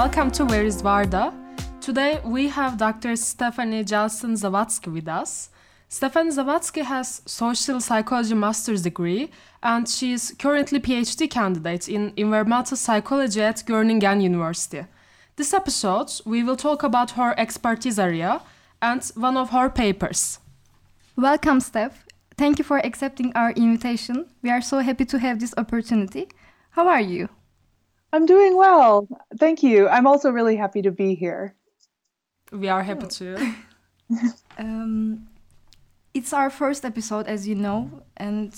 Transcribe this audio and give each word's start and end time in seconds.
Welcome 0.00 0.30
to 0.30 0.46
Where 0.46 0.64
is 0.64 0.80
Varda? 0.82 1.30
Today 1.82 2.22
we 2.24 2.48
have 2.48 2.78
Dr. 2.78 3.16
Stephanie 3.16 3.84
Jelson 3.84 4.32
Zawadzki 4.32 4.90
with 4.90 5.06
us. 5.06 5.50
Stephanie 5.90 6.30
Zawadzki 6.30 6.82
has 6.84 7.20
social 7.26 7.82
psychology 7.82 8.32
master's 8.32 8.80
degree 8.80 9.30
and 9.62 9.86
she 9.86 10.14
is 10.14 10.34
currently 10.38 10.80
PhD 10.80 11.28
candidate 11.28 11.86
in 11.86 12.14
environmental 12.16 12.78
psychology 12.78 13.42
at 13.42 13.62
Groningen 13.66 14.22
University. 14.22 14.86
This 15.36 15.52
episode 15.52 16.10
we 16.24 16.42
will 16.42 16.56
talk 16.56 16.82
about 16.82 17.10
her 17.10 17.34
expertise 17.38 17.98
area 17.98 18.40
and 18.80 19.04
one 19.16 19.36
of 19.36 19.50
her 19.50 19.68
papers. 19.68 20.38
Welcome, 21.14 21.60
Steph. 21.60 22.06
Thank 22.38 22.56
you 22.58 22.64
for 22.64 22.78
accepting 22.78 23.34
our 23.34 23.50
invitation. 23.50 24.30
We 24.40 24.48
are 24.48 24.62
so 24.62 24.78
happy 24.78 25.04
to 25.04 25.18
have 25.18 25.40
this 25.40 25.52
opportunity. 25.58 26.28
How 26.70 26.88
are 26.88 27.02
you? 27.02 27.28
I'm 28.12 28.26
doing 28.26 28.56
well. 28.56 29.08
Thank 29.38 29.62
you. 29.62 29.88
I'm 29.88 30.06
also 30.06 30.30
really 30.30 30.56
happy 30.56 30.82
to 30.82 30.90
be 30.90 31.14
here. 31.14 31.54
We 32.52 32.68
are 32.68 32.82
happy 32.82 33.06
too. 33.06 33.36
um, 34.58 35.28
it's 36.14 36.32
our 36.32 36.50
first 36.50 36.84
episode, 36.84 37.26
as 37.26 37.46
you 37.46 37.54
know, 37.54 38.02
and 38.16 38.52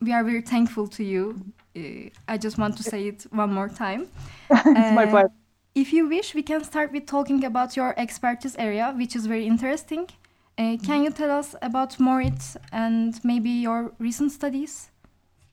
we 0.00 0.12
are 0.12 0.24
very 0.24 0.42
thankful 0.42 0.88
to 0.88 1.04
you. 1.04 1.40
Uh, 1.76 2.10
I 2.26 2.36
just 2.38 2.58
want 2.58 2.76
to 2.76 2.82
say 2.82 3.08
it 3.08 3.26
one 3.30 3.52
more 3.52 3.68
time. 3.68 4.08
it's 4.50 4.66
uh, 4.66 4.92
my 4.92 5.06
pleasure. 5.06 5.30
If 5.74 5.92
you 5.92 6.08
wish, 6.08 6.34
we 6.34 6.42
can 6.42 6.62
start 6.62 6.92
with 6.92 7.06
talking 7.06 7.44
about 7.44 7.76
your 7.76 7.98
expertise 7.98 8.54
area, 8.56 8.94
which 8.96 9.16
is 9.16 9.26
very 9.26 9.46
interesting. 9.46 10.08
Uh, 10.56 10.76
can 10.84 11.02
you 11.02 11.10
tell 11.10 11.32
us 11.32 11.56
about 11.62 11.98
Morit 11.98 12.56
and 12.70 13.18
maybe 13.24 13.50
your 13.50 13.92
recent 13.98 14.30
studies? 14.30 14.90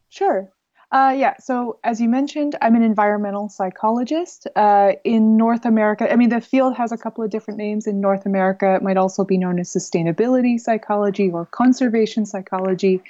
Sure. 0.10 0.52
Uh, 0.92 1.16
yeah, 1.18 1.34
so 1.40 1.80
as 1.86 2.02
you 2.02 2.10
mentioned, 2.10 2.58
I'm 2.62 2.76
an 2.76 2.82
environmental 2.82 3.48
psychologist 3.48 4.46
uh, 4.58 4.92
in 5.06 5.38
North 5.38 5.66
America. 5.66 6.12
I 6.12 6.18
mean, 6.18 6.30
the 6.30 6.42
field 6.42 6.76
has 6.76 6.92
a 6.92 6.98
couple 6.98 7.24
of 7.24 7.30
different 7.30 7.58
names. 7.58 7.88
In 7.88 8.02
North 8.02 8.26
America, 8.26 8.76
it 8.76 8.84
might 8.84 8.98
also 8.98 9.24
be 9.24 9.38
known 9.38 9.58
as 9.58 9.70
sustainability 9.70 10.60
psychology 10.60 11.30
or 11.32 11.46
conservation 11.46 12.26
psychology. 12.26 13.02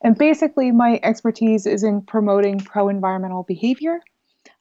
And 0.00 0.16
basically, 0.16 0.72
my 0.72 1.00
expertise 1.02 1.66
is 1.66 1.82
in 1.82 2.00
promoting 2.00 2.60
pro 2.60 2.88
environmental 2.88 3.42
behavior. 3.42 4.00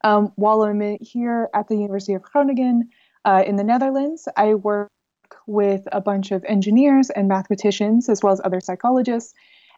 Um, 0.04 0.34
while 0.36 0.64
I'm 0.64 0.98
here 1.00 1.50
at 1.54 1.70
the 1.70 1.76
University 1.76 2.16
of 2.16 2.22
Groningen 2.22 2.90
uh, 3.24 3.44
in 3.48 3.56
the 3.56 3.64
Netherlands, 3.64 4.28
I 4.36 4.56
work 4.56 4.92
with 5.46 5.88
a 5.94 6.02
bunch 6.02 6.32
of 6.32 6.44
engineers 6.44 7.10
and 7.12 7.30
mathematicians, 7.30 8.10
as 8.10 8.22
well 8.22 8.34
as 8.34 8.42
other 8.44 8.60
psychologists 8.60 9.34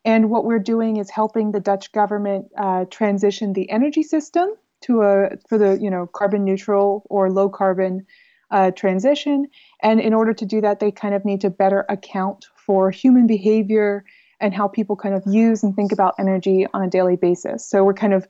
and 0.05 0.29
what 0.29 0.45
we're 0.45 0.59
doing 0.59 0.97
is 0.97 1.09
helping 1.09 1.51
the 1.51 1.59
Dutch 1.59 1.91
government 1.91 2.47
uh, 2.57 2.85
transition 2.85 3.53
the 3.53 3.69
energy 3.69 4.03
system 4.03 4.49
to 4.81 5.01
a 5.01 5.31
for 5.47 5.57
the 5.57 5.77
you 5.81 5.89
know 5.89 6.07
carbon 6.07 6.45
neutral 6.45 7.03
or 7.09 7.31
low 7.31 7.49
carbon 7.49 8.05
uh, 8.51 8.71
transition. 8.71 9.47
And 9.81 9.99
in 9.99 10.13
order 10.13 10.33
to 10.33 10.45
do 10.45 10.61
that, 10.61 10.79
they 10.79 10.91
kind 10.91 11.13
of 11.13 11.25
need 11.25 11.41
to 11.41 11.49
better 11.49 11.85
account 11.89 12.45
for 12.55 12.91
human 12.91 13.27
behavior 13.27 14.03
and 14.39 14.53
how 14.53 14.67
people 14.67 14.95
kind 14.95 15.15
of 15.15 15.23
use 15.27 15.63
and 15.63 15.75
think 15.75 15.91
about 15.91 16.15
energy 16.17 16.65
on 16.73 16.81
a 16.81 16.89
daily 16.89 17.15
basis. 17.15 17.69
So 17.69 17.83
we're 17.83 17.93
kind 17.93 18.13
of 18.13 18.27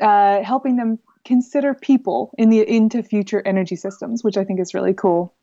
uh, 0.00 0.42
helping 0.42 0.76
them 0.76 0.98
consider 1.24 1.74
people 1.74 2.32
in 2.36 2.50
the 2.50 2.68
into 2.68 3.02
future 3.02 3.42
energy 3.46 3.76
systems, 3.76 4.22
which 4.22 4.36
I 4.36 4.44
think 4.44 4.60
is 4.60 4.74
really 4.74 4.94
cool. 4.94 5.34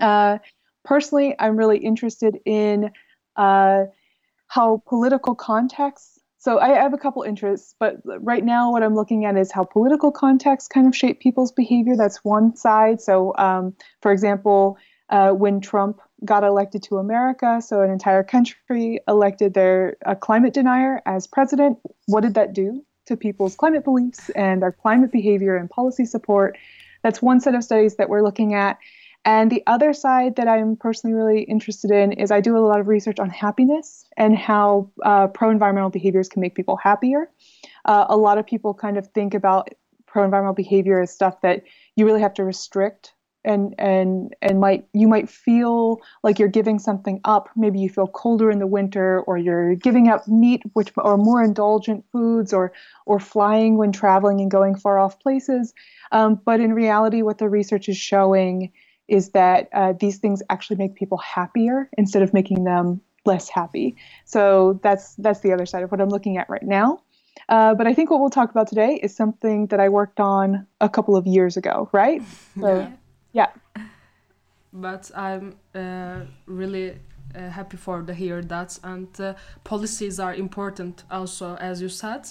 Uh, 0.00 0.38
personally, 0.84 1.34
I'm 1.38 1.56
really 1.56 1.78
interested 1.78 2.38
in 2.44 2.90
uh, 3.36 3.84
how 4.52 4.82
political 4.86 5.34
contexts 5.34 6.12
so 6.42 6.58
I 6.58 6.70
have 6.70 6.92
a 6.92 6.98
couple 6.98 7.22
interests, 7.22 7.76
but 7.78 7.98
right 8.04 8.44
now 8.44 8.72
what 8.72 8.82
I'm 8.82 8.96
looking 8.96 9.24
at 9.26 9.36
is 9.36 9.52
how 9.52 9.62
political 9.62 10.10
contexts 10.10 10.66
kind 10.66 10.88
of 10.88 10.96
shape 10.96 11.20
people's 11.20 11.52
behavior. 11.52 11.94
That's 11.96 12.24
one 12.24 12.56
side. 12.56 13.00
So, 13.00 13.32
um, 13.38 13.76
for 14.00 14.10
example, 14.10 14.76
uh, 15.08 15.30
when 15.30 15.60
Trump 15.60 16.00
got 16.24 16.42
elected 16.42 16.82
to 16.88 16.96
America, 16.96 17.62
so 17.62 17.82
an 17.82 17.92
entire 17.92 18.24
country 18.24 18.98
elected 19.06 19.54
their 19.54 19.96
a 20.04 20.16
climate 20.16 20.52
denier 20.52 21.00
as 21.06 21.28
president, 21.28 21.78
what 22.06 22.22
did 22.22 22.34
that 22.34 22.54
do 22.54 22.84
to 23.06 23.16
people's 23.16 23.54
climate 23.54 23.84
beliefs 23.84 24.28
and 24.30 24.62
their 24.62 24.72
climate 24.72 25.12
behavior 25.12 25.54
and 25.54 25.70
policy 25.70 26.04
support? 26.04 26.58
That's 27.04 27.22
one 27.22 27.38
set 27.38 27.54
of 27.54 27.62
studies 27.62 27.94
that 27.98 28.08
we're 28.08 28.24
looking 28.24 28.54
at. 28.54 28.78
And 29.24 29.52
the 29.52 29.62
other 29.66 29.92
side 29.92 30.36
that 30.36 30.48
I'm 30.48 30.76
personally 30.76 31.14
really 31.14 31.42
interested 31.42 31.90
in 31.90 32.12
is 32.12 32.30
I 32.30 32.40
do 32.40 32.56
a 32.56 32.58
lot 32.58 32.80
of 32.80 32.88
research 32.88 33.20
on 33.20 33.30
happiness 33.30 34.04
and 34.16 34.36
how 34.36 34.90
uh, 35.04 35.28
pro 35.28 35.50
environmental 35.50 35.90
behaviors 35.90 36.28
can 36.28 36.40
make 36.40 36.54
people 36.54 36.76
happier. 36.76 37.30
Uh, 37.84 38.06
a 38.08 38.16
lot 38.16 38.38
of 38.38 38.46
people 38.46 38.74
kind 38.74 38.96
of 38.96 39.06
think 39.08 39.34
about 39.34 39.68
pro 40.06 40.24
environmental 40.24 40.54
behavior 40.54 41.00
as 41.00 41.12
stuff 41.12 41.40
that 41.42 41.62
you 41.94 42.04
really 42.04 42.20
have 42.20 42.34
to 42.34 42.44
restrict 42.44 43.14
and 43.44 43.74
and 43.78 44.34
and 44.40 44.60
might 44.60 44.86
you 44.92 45.08
might 45.08 45.28
feel 45.28 46.00
like 46.22 46.38
you're 46.38 46.48
giving 46.48 46.78
something 46.78 47.20
up 47.24 47.48
maybe 47.56 47.80
you 47.80 47.88
feel 47.88 48.06
colder 48.06 48.50
in 48.50 48.58
the 48.58 48.66
winter 48.66 49.20
or 49.22 49.36
you're 49.36 49.74
giving 49.74 50.08
up 50.08 50.26
meat 50.28 50.62
which 50.74 50.92
or 50.96 51.16
more 51.16 51.42
indulgent 51.42 52.04
foods 52.12 52.52
or 52.52 52.72
or 53.06 53.18
flying 53.18 53.76
when 53.76 53.90
traveling 53.90 54.40
and 54.40 54.50
going 54.50 54.76
far 54.76 54.98
off 54.98 55.18
places 55.18 55.74
um, 56.12 56.40
but 56.44 56.60
in 56.60 56.72
reality 56.72 57.22
what 57.22 57.38
the 57.38 57.48
research 57.48 57.88
is 57.88 57.96
showing 57.96 58.70
is 59.08 59.30
that 59.30 59.68
uh, 59.72 59.92
these 59.98 60.18
things 60.18 60.42
actually 60.50 60.76
make 60.76 60.94
people 60.94 61.18
happier 61.18 61.88
instead 61.98 62.22
of 62.22 62.32
making 62.32 62.64
them 62.64 63.00
less 63.24 63.48
happy. 63.48 63.96
So 64.24 64.80
that's 64.82 65.14
that's 65.16 65.40
the 65.40 65.52
other 65.52 65.66
side 65.66 65.82
of 65.82 65.90
what 65.90 66.00
I'm 66.00 66.08
looking 66.08 66.38
at 66.38 66.48
right 66.48 66.62
now. 66.62 67.02
Uh, 67.48 67.74
but 67.74 67.86
I 67.86 67.94
think 67.94 68.10
what 68.10 68.20
we'll 68.20 68.30
talk 68.30 68.50
about 68.50 68.68
today 68.68 69.00
is 69.02 69.14
something 69.14 69.66
that 69.68 69.80
I 69.80 69.88
worked 69.88 70.20
on 70.20 70.66
a 70.80 70.88
couple 70.88 71.16
of 71.16 71.26
years 71.26 71.56
ago, 71.56 71.88
right? 71.92 72.22
So, 72.60 72.90
yeah. 73.32 73.48
yeah. 73.76 73.82
But 74.72 75.10
I'm 75.14 75.56
uh, 75.74 76.20
really 76.46 76.98
uh, 77.34 77.48
happy 77.48 77.76
for 77.76 78.02
to 78.02 78.14
hear 78.14 78.42
that, 78.42 78.78
and 78.82 79.08
uh, 79.20 79.34
policies 79.64 80.20
are 80.20 80.34
important 80.34 81.04
also, 81.10 81.56
as 81.56 81.80
you 81.80 81.88
said. 81.88 82.26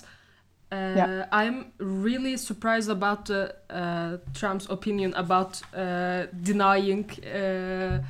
Uh, 0.71 0.93
yeah. 0.95 1.25
I'm 1.33 1.73
really 1.79 2.37
surprised 2.37 2.89
about 2.89 3.29
uh, 3.29 4.17
Trump's 4.33 4.69
opinion 4.69 5.13
about 5.15 5.61
uh, 5.75 6.27
denying 6.41 7.09
uh, 7.25 8.01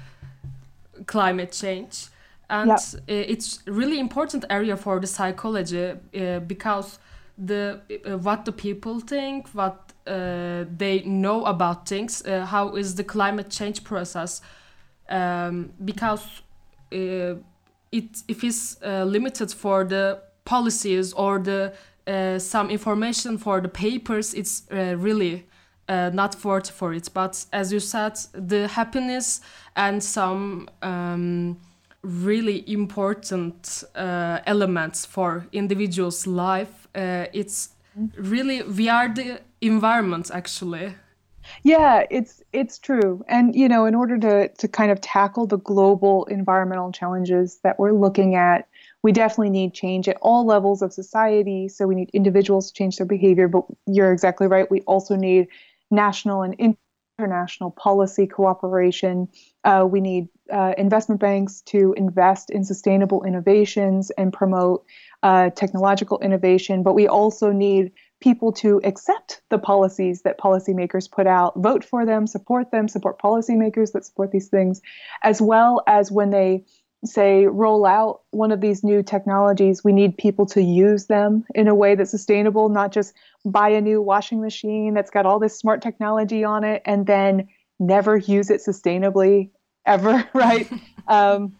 climate 1.07 1.53
change, 1.53 2.09
and 2.51 2.69
yeah. 2.69 2.75
it's 3.07 3.63
really 3.65 3.99
important 3.99 4.45
area 4.51 4.77
for 4.77 4.99
the 4.99 5.07
psychology 5.07 5.89
uh, 5.89 6.39
because 6.41 6.99
the 7.35 7.81
uh, 8.05 8.19
what 8.19 8.45
the 8.45 8.51
people 8.51 8.99
think, 8.99 9.47
what 9.53 9.93
they 10.05 11.01
know 11.03 11.45
about 11.45 11.87
things, 11.87 12.23
how 12.27 12.75
is 12.75 12.93
the 12.93 13.03
climate 13.03 13.49
change 13.49 13.83
process, 13.83 14.41
um, 15.09 15.71
because 15.83 16.41
it 16.91 18.23
if 18.27 18.43
it's 18.43 18.79
limited 18.83 19.51
for 19.51 19.83
the 19.83 20.21
policies 20.45 21.13
or 21.13 21.39
the 21.39 21.73
uh, 22.07 22.39
some 22.39 22.69
information 22.69 23.37
for 23.37 23.61
the 23.61 23.69
papers 23.69 24.33
it's 24.33 24.63
uh, 24.71 24.95
really 24.97 25.45
uh, 25.87 26.09
not 26.13 26.43
worth 26.43 26.69
for 26.69 26.93
it. 26.93 27.09
But 27.13 27.45
as 27.51 27.73
you 27.73 27.79
said 27.79 28.17
the 28.33 28.67
happiness 28.67 29.41
and 29.75 30.01
some 30.03 30.69
um, 30.81 31.57
really 32.01 32.63
important 32.71 33.83
uh, 33.95 34.39
elements 34.45 35.05
for 35.05 35.45
individuals 35.51 36.25
life 36.25 36.87
uh, 36.95 37.25
it's 37.33 37.69
really 38.17 38.63
we 38.63 38.89
are 38.89 39.13
the 39.13 39.41
environment 39.61 40.31
actually. 40.33 40.95
Yeah 41.63 42.05
it's 42.09 42.41
it's 42.53 42.79
true. 42.79 43.23
And 43.27 43.55
you 43.55 43.67
know 43.67 43.85
in 43.85 43.95
order 43.95 44.17
to 44.17 44.47
to 44.47 44.67
kind 44.67 44.91
of 44.91 45.01
tackle 45.01 45.45
the 45.45 45.57
global 45.57 46.25
environmental 46.25 46.91
challenges 46.91 47.59
that 47.63 47.77
we're 47.79 47.93
looking 47.93 48.35
at 48.35 48.67
we 49.03 49.11
definitely 49.11 49.49
need 49.49 49.73
change 49.73 50.07
at 50.07 50.17
all 50.21 50.45
levels 50.45 50.81
of 50.81 50.93
society. 50.93 51.67
So 51.67 51.87
we 51.87 51.95
need 51.95 52.09
individuals 52.13 52.67
to 52.67 52.73
change 52.73 52.97
their 52.97 53.07
behavior, 53.07 53.47
but 53.47 53.65
you're 53.87 54.11
exactly 54.11 54.47
right. 54.47 54.69
We 54.69 54.81
also 54.81 55.15
need 55.15 55.47
national 55.89 56.43
and 56.43 56.75
international 57.17 57.71
policy 57.71 58.27
cooperation. 58.27 59.27
Uh, 59.63 59.87
we 59.89 60.01
need 60.01 60.27
uh, 60.51 60.73
investment 60.77 61.21
banks 61.21 61.61
to 61.61 61.93
invest 61.97 62.49
in 62.49 62.63
sustainable 62.63 63.23
innovations 63.23 64.11
and 64.11 64.33
promote 64.33 64.85
uh, 65.23 65.49
technological 65.51 66.19
innovation, 66.19 66.83
but 66.83 66.93
we 66.93 67.07
also 67.07 67.51
need 67.51 67.91
people 68.21 68.51
to 68.51 68.79
accept 68.83 69.41
the 69.49 69.57
policies 69.57 70.21
that 70.21 70.39
policymakers 70.39 71.09
put 71.09 71.25
out, 71.25 71.53
vote 71.57 71.83
for 71.83 72.05
them, 72.05 72.27
support 72.27 72.71
them, 72.71 72.87
support 72.87 73.19
policymakers 73.19 73.91
that 73.93 74.05
support 74.05 74.31
these 74.31 74.47
things, 74.47 74.81
as 75.23 75.41
well 75.41 75.81
as 75.87 76.11
when 76.11 76.29
they 76.29 76.63
say 77.03 77.47
roll 77.47 77.85
out 77.85 78.21
one 78.29 78.51
of 78.51 78.61
these 78.61 78.83
new 78.83 79.01
technologies 79.01 79.83
we 79.83 79.91
need 79.91 80.17
people 80.17 80.45
to 80.45 80.61
use 80.61 81.07
them 81.07 81.43
in 81.55 81.67
a 81.67 81.75
way 81.75 81.95
that's 81.95 82.11
sustainable 82.11 82.69
not 82.69 82.91
just 82.91 83.13
buy 83.43 83.69
a 83.69 83.81
new 83.81 84.01
washing 84.01 84.39
machine 84.39 84.93
that's 84.93 85.09
got 85.09 85.25
all 85.25 85.39
this 85.39 85.57
smart 85.57 85.81
technology 85.81 86.43
on 86.43 86.63
it 86.63 86.81
and 86.85 87.07
then 87.07 87.47
never 87.79 88.17
use 88.17 88.49
it 88.49 88.61
sustainably 88.61 89.49
ever 89.85 90.27
right? 90.33 90.69
Um, 91.07 91.57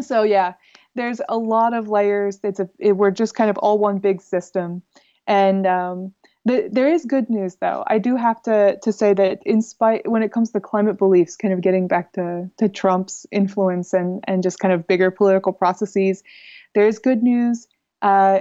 so 0.00 0.22
yeah 0.22 0.52
there's 0.96 1.20
a 1.28 1.36
lot 1.36 1.74
of 1.74 1.88
layers. 1.88 2.40
It's 2.42 2.58
a 2.58 2.68
it, 2.78 2.92
we're 2.92 3.12
just 3.12 3.34
kind 3.34 3.50
of 3.50 3.58
all 3.58 3.78
one 3.78 3.98
big 3.98 4.20
system. 4.20 4.82
And 5.26 5.66
um, 5.66 6.14
The, 6.46 6.68
there 6.70 6.88
is 6.88 7.04
good 7.04 7.28
news 7.28 7.56
though. 7.56 7.82
I 7.88 7.98
do 7.98 8.14
have 8.14 8.40
to 8.42 8.78
to 8.82 8.92
say 8.92 9.12
that 9.14 9.40
in 9.44 9.62
spite 9.62 10.08
when 10.08 10.22
it 10.22 10.30
comes 10.30 10.52
to 10.52 10.60
climate 10.60 10.96
beliefs, 10.96 11.34
kind 11.34 11.52
of 11.52 11.60
getting 11.60 11.88
back 11.88 12.12
to 12.12 12.48
to 12.58 12.68
Trump's 12.68 13.26
influence 13.32 13.92
and 13.92 14.22
and 14.28 14.44
just 14.44 14.60
kind 14.60 14.72
of 14.72 14.86
bigger 14.86 15.10
political 15.10 15.52
processes, 15.52 16.22
there 16.72 16.86
is 16.86 17.00
good 17.00 17.20
news. 17.20 17.66
Uh, 18.00 18.40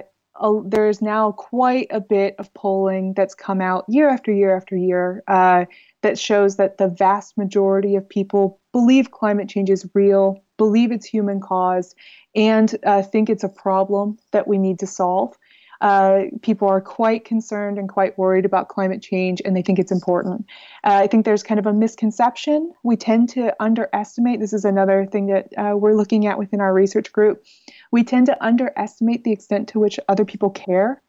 there 0.66 0.88
is 0.88 1.02
now 1.02 1.32
quite 1.32 1.88
a 1.90 2.00
bit 2.00 2.36
of 2.38 2.54
polling 2.54 3.16
that's 3.16 3.34
come 3.34 3.60
out 3.60 3.86
year 3.88 4.08
after 4.08 4.32
year 4.32 4.56
after 4.56 4.76
year 4.76 5.24
uh, 5.28 5.66
that 6.04 6.20
shows 6.20 6.58
that 6.58 6.78
the 6.78 6.90
vast 6.90 7.36
majority 7.40 7.96
of 7.96 8.08
people 8.08 8.60
believe 8.72 9.10
climate 9.10 9.50
change 9.50 9.72
is 9.72 9.90
real, 9.96 10.44
believe 10.58 10.92
it's 10.92 11.08
human 11.08 11.40
caused, 11.40 11.96
and 12.36 12.76
uh, 12.86 13.02
think 13.02 13.32
it's 13.32 13.46
a 13.46 13.50
problem 13.50 14.20
that 14.32 14.48
we 14.48 14.60
need 14.60 14.78
to 14.78 14.86
solve. 14.86 15.36
Uh, 15.82 16.24
people 16.42 16.68
are 16.68 16.82
quite 16.82 17.26
concerned 17.26 17.78
and 17.78 17.90
quite 17.90 18.18
worried 18.18 18.46
about 18.46 18.70
climate 18.70 19.02
change, 19.02 19.42
and 19.44 19.56
they 19.56 19.62
think 19.62 19.80
it's 19.80 19.92
important. 19.92 20.46
Uh, 20.84 21.02
I 21.04 21.08
think 21.08 21.26
there's 21.26 21.44
kind 21.44 21.60
of 21.60 21.66
a 21.66 21.74
misconception. 21.74 22.74
We 22.84 22.98
tend 22.98 23.30
to 23.30 23.56
underestimate. 23.62 24.40
This 24.40 24.54
is 24.54 24.66
another 24.66 25.06
thing 25.06 25.28
that 25.28 25.54
uh, 25.58 25.76
we're 25.78 25.96
looking 25.96 26.28
at 26.28 26.38
within 26.38 26.62
our 26.62 26.74
research 26.74 27.12
group. 27.12 27.44
We 27.92 28.04
tend 28.04 28.28
to 28.28 28.46
underestimate 28.46 29.24
the 29.24 29.32
extent 29.32 29.70
to 29.70 29.80
which 29.80 30.00
other 30.08 30.26
people 30.26 30.50
care, 30.50 31.02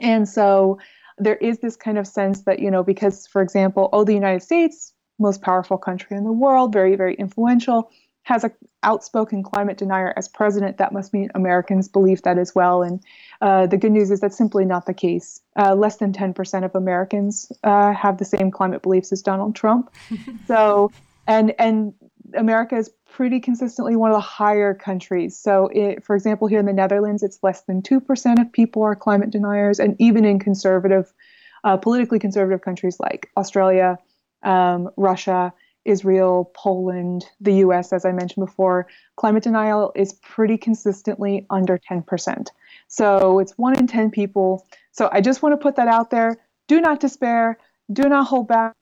and 0.00 0.28
so 0.28 0.78
there 1.18 1.36
is 1.36 1.60
this 1.60 1.76
kind 1.76 1.98
of 1.98 2.06
sense 2.06 2.42
that 2.42 2.58
you 2.58 2.70
know 2.70 2.82
because, 2.82 3.26
for 3.26 3.42
example, 3.42 3.88
oh, 3.92 4.04
the 4.04 4.14
United 4.14 4.42
States, 4.42 4.92
most 5.18 5.42
powerful 5.42 5.78
country 5.78 6.16
in 6.16 6.24
the 6.24 6.32
world, 6.32 6.72
very 6.72 6.96
very 6.96 7.14
influential 7.14 7.90
has 8.26 8.42
an 8.42 8.50
outspoken 8.82 9.40
climate 9.40 9.78
denier 9.78 10.12
as 10.16 10.26
president, 10.26 10.78
that 10.78 10.92
must 10.92 11.12
mean 11.12 11.30
Americans 11.36 11.86
believe 11.86 12.22
that 12.22 12.38
as 12.38 12.56
well. 12.56 12.82
And 12.82 13.00
uh, 13.40 13.68
the 13.68 13.76
good 13.76 13.92
news 13.92 14.10
is 14.10 14.18
that's 14.18 14.36
simply 14.36 14.64
not 14.64 14.84
the 14.86 14.94
case. 14.94 15.40
Uh, 15.56 15.76
less 15.76 15.98
than 15.98 16.12
10% 16.12 16.64
of 16.64 16.74
Americans 16.74 17.52
uh, 17.62 17.92
have 17.92 18.18
the 18.18 18.24
same 18.24 18.50
climate 18.50 18.82
beliefs 18.82 19.12
as 19.12 19.22
Donald 19.22 19.54
Trump. 19.54 19.94
so, 20.48 20.90
and 21.28 21.54
and 21.60 21.94
America 22.34 22.74
is 22.74 22.90
pretty 23.08 23.38
consistently 23.38 23.94
one 23.94 24.10
of 24.10 24.16
the 24.16 24.20
higher 24.20 24.74
countries. 24.74 25.38
So, 25.38 25.70
it, 25.72 26.04
for 26.04 26.16
example, 26.16 26.48
here 26.48 26.58
in 26.58 26.66
the 26.66 26.72
Netherlands, 26.72 27.22
it's 27.22 27.38
less 27.44 27.62
than 27.62 27.80
2% 27.80 28.40
of 28.40 28.52
people 28.52 28.82
are 28.82 28.96
climate 28.96 29.30
deniers. 29.30 29.78
And 29.78 29.94
even 30.00 30.24
in 30.24 30.40
conservative, 30.40 31.14
uh, 31.62 31.76
politically 31.76 32.18
conservative 32.18 32.62
countries 32.62 32.98
like 32.98 33.30
Australia, 33.36 33.98
um, 34.42 34.90
Russia, 34.96 35.52
Israel, 35.86 36.50
Poland, 36.54 37.24
the 37.40 37.54
US, 37.64 37.92
as 37.92 38.04
I 38.04 38.12
mentioned 38.12 38.44
before, 38.44 38.86
climate 39.16 39.42
denial 39.42 39.92
is 39.94 40.14
pretty 40.14 40.58
consistently 40.58 41.46
under 41.50 41.78
10%. 41.78 42.48
So 42.88 43.38
it's 43.38 43.52
one 43.56 43.78
in 43.78 43.86
10 43.86 44.10
people. 44.10 44.66
So 44.92 45.08
I 45.12 45.20
just 45.20 45.42
want 45.42 45.52
to 45.52 45.56
put 45.56 45.76
that 45.76 45.88
out 45.88 46.10
there. 46.10 46.36
Do 46.68 46.80
not 46.80 47.00
despair. 47.00 47.58
Do 47.92 48.08
not 48.08 48.26
hold 48.26 48.48
back. 48.48 48.74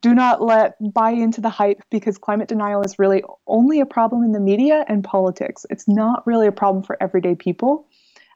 Do 0.00 0.14
not 0.14 0.42
let 0.42 0.76
buy 0.92 1.10
into 1.10 1.40
the 1.40 1.48
hype 1.48 1.82
because 1.90 2.18
climate 2.18 2.48
denial 2.48 2.82
is 2.82 2.98
really 2.98 3.22
only 3.46 3.80
a 3.80 3.86
problem 3.86 4.22
in 4.22 4.32
the 4.32 4.40
media 4.40 4.84
and 4.88 5.02
politics. 5.02 5.64
It's 5.70 5.88
not 5.88 6.26
really 6.26 6.46
a 6.46 6.52
problem 6.52 6.84
for 6.84 6.96
everyday 7.02 7.34
people, 7.34 7.88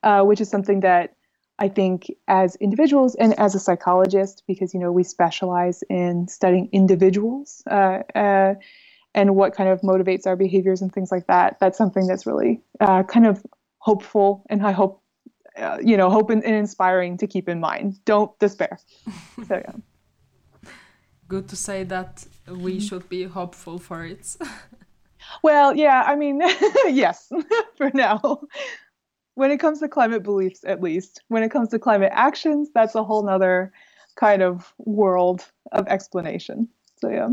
uh, 0.02 0.22
which 0.22 0.40
is 0.40 0.48
something 0.48 0.80
that 0.80 1.14
I 1.62 1.68
think 1.68 2.10
as 2.26 2.56
individuals 2.56 3.14
and 3.14 3.38
as 3.38 3.54
a 3.54 3.60
psychologist, 3.60 4.42
because 4.48 4.74
you 4.74 4.80
know 4.80 4.90
we 4.90 5.04
specialize 5.04 5.84
in 5.88 6.26
studying 6.26 6.68
individuals 6.72 7.62
uh, 7.70 8.00
uh, 8.16 8.54
and 9.14 9.36
what 9.36 9.54
kind 9.54 9.68
of 9.70 9.80
motivates 9.82 10.26
our 10.26 10.34
behaviors 10.34 10.82
and 10.82 10.92
things 10.92 11.12
like 11.12 11.28
that. 11.28 11.58
That's 11.60 11.78
something 11.78 12.08
that's 12.08 12.26
really 12.26 12.60
uh, 12.80 13.04
kind 13.04 13.28
of 13.28 13.46
hopeful, 13.78 14.44
and 14.50 14.66
I 14.66 14.72
hope 14.72 15.04
uh, 15.56 15.78
you 15.80 15.96
know 15.96 16.10
hope 16.10 16.30
and, 16.30 16.42
and, 16.42 16.56
inspiring 16.56 17.16
to 17.18 17.28
keep 17.28 17.48
in 17.48 17.60
mind. 17.60 18.04
Don't 18.06 18.36
despair. 18.40 18.80
so 19.46 19.54
yeah. 19.64 20.70
Good 21.28 21.48
to 21.50 21.54
say 21.54 21.84
that 21.84 22.26
we 22.48 22.54
mm-hmm. 22.54 22.78
should 22.80 23.08
be 23.08 23.22
hopeful 23.22 23.78
for 23.78 24.04
it. 24.04 24.36
well, 25.44 25.76
yeah, 25.76 26.02
I 26.04 26.16
mean, 26.16 26.42
yes, 26.88 27.30
for 27.76 27.92
now 27.94 28.40
when 29.34 29.50
it 29.50 29.58
comes 29.58 29.80
to 29.80 29.88
climate 29.88 30.22
beliefs, 30.22 30.60
at 30.64 30.82
least, 30.82 31.22
when 31.28 31.42
it 31.42 31.50
comes 31.50 31.68
to 31.70 31.78
climate 31.78 32.12
actions, 32.12 32.70
that's 32.74 32.94
a 32.94 33.02
whole 33.02 33.24
nother 33.24 33.72
kind 34.16 34.42
of 34.42 34.74
world 34.78 35.44
of 35.72 35.86
explanation. 35.88 36.68
So, 37.00 37.08
yeah. 37.08 37.30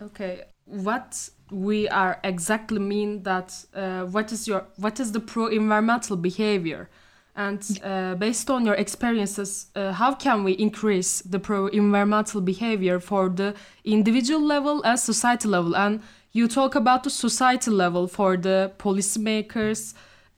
Okay. 0.00 0.44
What 0.66 1.28
we 1.50 1.88
are 1.88 2.20
exactly 2.24 2.78
mean 2.78 3.22
that 3.22 3.64
uh, 3.74 4.04
what 4.04 4.32
is 4.32 4.48
your 4.48 4.66
what 4.76 4.98
is 4.98 5.12
the 5.12 5.20
pro 5.20 5.46
environmental 5.46 6.16
behavior 6.16 6.88
and 7.36 7.80
uh, 7.82 8.14
based 8.14 8.48
on 8.48 8.64
your 8.64 8.74
experiences 8.74 9.66
uh, 9.76 9.92
how 9.92 10.14
can 10.14 10.42
we 10.42 10.52
increase 10.52 11.20
the 11.20 11.38
pro 11.38 11.66
environmental 11.66 12.40
behavior 12.40 12.98
for 12.98 13.28
the 13.28 13.54
individual 13.84 14.40
level 14.40 14.82
and 14.84 14.98
society 14.98 15.48
level 15.48 15.76
and 15.76 16.00
you 16.32 16.48
talk 16.48 16.74
about 16.74 17.04
the 17.04 17.10
society 17.10 17.70
level 17.70 18.08
for 18.08 18.36
the 18.36 18.72
policymakers 18.78 19.94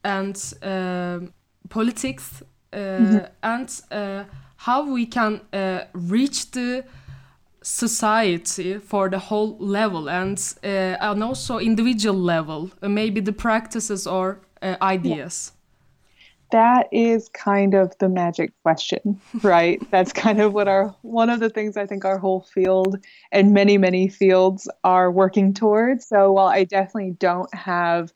and 0.07 0.53
uh, 0.63 1.19
politics 1.69 2.41
uh, 2.71 2.77
mm-hmm. 2.77 3.25
and 3.43 3.81
uh, 3.91 4.23
how 4.55 4.89
we 4.91 5.05
can 5.05 5.41
uh, 5.53 5.81
reach 5.93 6.51
the 6.51 6.83
society 7.61 8.77
for 8.77 9.09
the 9.09 9.19
whole 9.19 9.57
level 9.59 10.09
and 10.09 10.53
uh, 10.63 10.67
and 11.01 11.23
also 11.23 11.59
individual 11.59 12.17
level 12.17 12.71
maybe 12.81 13.19
the 13.21 13.33
practices 13.33 14.07
or 14.07 14.39
ideas. 14.81 15.51
That 16.51 16.87
is 16.93 17.27
kind 17.29 17.73
of 17.73 17.93
the 17.99 18.07
magic 18.07 18.53
question 18.63 19.19
right? 19.43 19.79
That's 19.91 20.13
kind 20.13 20.39
of 20.39 20.53
what 20.53 20.69
our 20.69 20.95
one 21.01 21.29
of 21.29 21.41
the 21.41 21.49
things 21.49 21.75
i 21.75 21.85
think 21.85 22.05
our 22.05 22.17
whole 22.17 22.41
field 22.53 22.97
and 23.31 23.53
many 23.53 23.77
many 23.77 24.07
fields 24.07 24.69
are 24.83 25.11
working 25.11 25.53
towards. 25.53 26.07
So 26.07 26.31
while 26.31 26.47
i 26.47 26.63
definitely 26.63 27.15
don't 27.19 27.53
have 27.53 28.13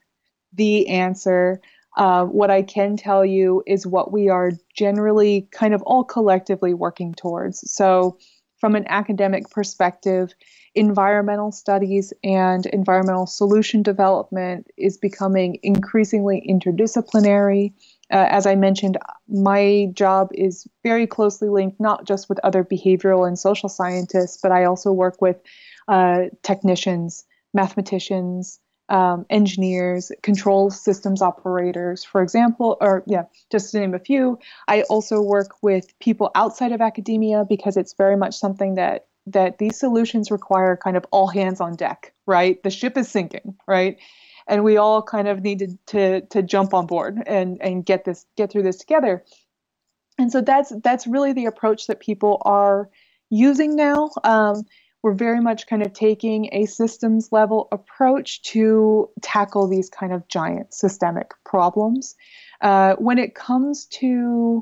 the 0.54 0.88
answer 0.88 1.62
uh, 1.98 2.26
what 2.26 2.50
I 2.50 2.62
can 2.62 2.96
tell 2.96 3.26
you 3.26 3.64
is 3.68 3.86
what 3.86 4.12
we 4.12 4.30
are 4.30 4.52
generally 4.76 5.48
kind 5.52 5.74
of 5.74 5.82
all 5.84 6.04
collectively 6.04 6.74
working 6.74 7.14
towards. 7.14 7.70
So, 7.72 8.18
from 8.60 8.76
an 8.76 8.86
academic 8.88 9.50
perspective, 9.50 10.36
environmental 10.76 11.52
studies 11.52 12.14
and 12.24 12.66
environmental 12.68 13.26
solution 13.26 13.84
development 13.84 14.68
is 14.78 14.98
becoming 14.98 15.60
increasingly 15.64 16.46
interdisciplinary. 16.48 17.74
Uh, 18.12 18.27
as 18.30 18.46
I 18.46 18.56
mentioned, 18.56 18.98
my 19.27 19.88
job 19.94 20.30
is 20.34 20.68
very 20.84 21.08
closely 21.08 21.50
linked 21.50 21.80
not 21.80 22.06
just 22.06 22.30
with 22.30 22.39
other 22.44 22.63
behavioral 22.63 23.27
and 23.27 23.38
social 23.38 23.68
scientists, 23.68 24.38
but 24.42 24.51
I 24.51 24.63
also 24.63 24.94
work 24.94 25.22
with 25.22 25.38
uh, 25.88 26.25
technicians, 26.44 27.25
mathematicians, 27.54 28.61
um, 28.91 29.25
engineers, 29.29 30.12
control 30.21 30.69
systems 30.69 31.21
operators, 31.21 32.03
for 32.03 32.21
example, 32.21 32.77
or 32.81 33.03
yeah, 33.07 33.24
just 33.50 33.71
to 33.71 33.79
name 33.79 33.93
a 33.93 34.00
few. 34.00 34.38
I 34.67 34.81
also 34.83 35.21
work 35.21 35.63
with 35.63 35.98
people 36.00 36.29
outside 36.36 36.74
of 36.74 36.81
academia 36.81 37.45
because 37.48 37.77
it's 37.77 37.93
very 37.93 38.17
much 38.17 38.38
something 38.38 38.75
that 38.75 39.07
that 39.27 39.60
these 39.60 39.79
solutions 39.79 40.29
require 40.29 40.75
kind 40.75 40.98
of 40.98 41.05
all 41.12 41.27
hands 41.27 41.62
on 41.62 41.75
deck, 41.75 42.13
right? 42.25 42.62
The 42.63 42.69
ship 42.69 42.98
is 42.98 43.07
sinking, 43.07 43.55
right? 43.65 43.98
And 44.48 44.63
we 44.63 44.75
all 44.75 45.01
kind 45.01 45.29
of 45.29 45.41
needed 45.41 45.77
to 45.88 46.21
to 46.21 46.43
jump 46.43 46.74
on 46.74 46.86
board 46.86 47.24
and 47.25 47.62
and 47.62 47.86
get 47.86 48.03
this 48.03 48.25
get 48.36 48.51
through 48.51 48.63
this 48.63 48.77
together. 48.77 49.24
And 50.17 50.29
so 50.33 50.41
that's 50.41 50.74
that's 50.83 51.07
really 51.07 51.31
the 51.31 51.45
approach 51.45 51.88
that 51.88 52.01
people 52.01 52.41
are 52.43 52.89
using 53.29 53.77
now. 53.77 54.10
Um, 54.25 54.65
we're 55.03 55.13
very 55.13 55.41
much 55.41 55.67
kind 55.67 55.81
of 55.81 55.93
taking 55.93 56.50
a 56.53 56.65
systems 56.65 57.29
level 57.31 57.67
approach 57.72 58.41
to 58.43 59.10
tackle 59.22 59.67
these 59.67 59.89
kind 59.89 60.13
of 60.13 60.27
giant 60.27 60.74
systemic 60.74 61.31
problems. 61.43 62.15
Uh, 62.62 62.96
when 62.96 63.17
it 63.17 63.34
comes 63.34 63.86
to 63.88 64.62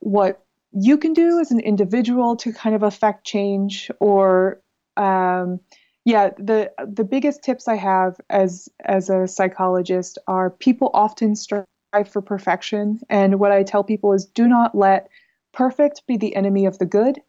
what 0.00 0.42
you 0.72 0.96
can 0.96 1.12
do 1.12 1.40
as 1.40 1.50
an 1.50 1.60
individual 1.60 2.36
to 2.36 2.52
kind 2.52 2.74
of 2.74 2.82
affect 2.82 3.26
change 3.26 3.90
or 4.00 4.60
um, 4.96 5.60
yeah 6.04 6.30
the 6.38 6.72
the 6.86 7.04
biggest 7.04 7.42
tips 7.42 7.68
i 7.68 7.76
have 7.76 8.20
as 8.30 8.68
as 8.84 9.10
a 9.10 9.26
psychologist 9.26 10.18
are 10.26 10.50
people 10.50 10.90
often 10.94 11.36
strive 11.36 11.66
for 12.06 12.22
perfection 12.22 13.00
and 13.08 13.38
what 13.38 13.52
i 13.52 13.62
tell 13.62 13.84
people 13.84 14.12
is 14.12 14.24
do 14.24 14.48
not 14.48 14.74
let 14.74 15.08
perfect 15.52 16.06
be 16.06 16.16
the 16.16 16.34
enemy 16.34 16.64
of 16.64 16.78
the 16.78 16.86
good 16.86 17.20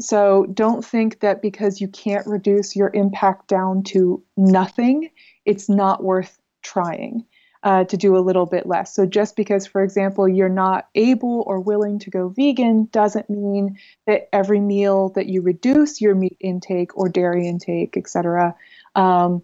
so 0.00 0.46
don't 0.52 0.84
think 0.84 1.20
that 1.20 1.42
because 1.42 1.80
you 1.80 1.88
can't 1.88 2.26
reduce 2.26 2.76
your 2.76 2.90
impact 2.94 3.48
down 3.48 3.82
to 3.84 4.22
nothing, 4.36 5.10
it's 5.44 5.68
not 5.68 6.04
worth 6.04 6.38
trying 6.62 7.24
uh, 7.64 7.84
to 7.84 7.96
do 7.96 8.16
a 8.16 8.20
little 8.20 8.46
bit 8.46 8.66
less. 8.66 8.94
So 8.94 9.06
just 9.06 9.34
because, 9.34 9.66
for 9.66 9.82
example, 9.82 10.28
you're 10.28 10.48
not 10.48 10.88
able 10.94 11.42
or 11.46 11.60
willing 11.60 11.98
to 12.00 12.10
go 12.10 12.28
vegan 12.28 12.88
doesn't 12.92 13.28
mean 13.28 13.78
that 14.06 14.28
every 14.32 14.60
meal 14.60 15.08
that 15.10 15.26
you 15.26 15.42
reduce 15.42 16.00
your 16.00 16.14
meat 16.14 16.36
intake 16.40 16.96
or 16.96 17.08
dairy 17.08 17.48
intake, 17.48 17.96
etc., 17.96 18.54
um, 18.94 19.42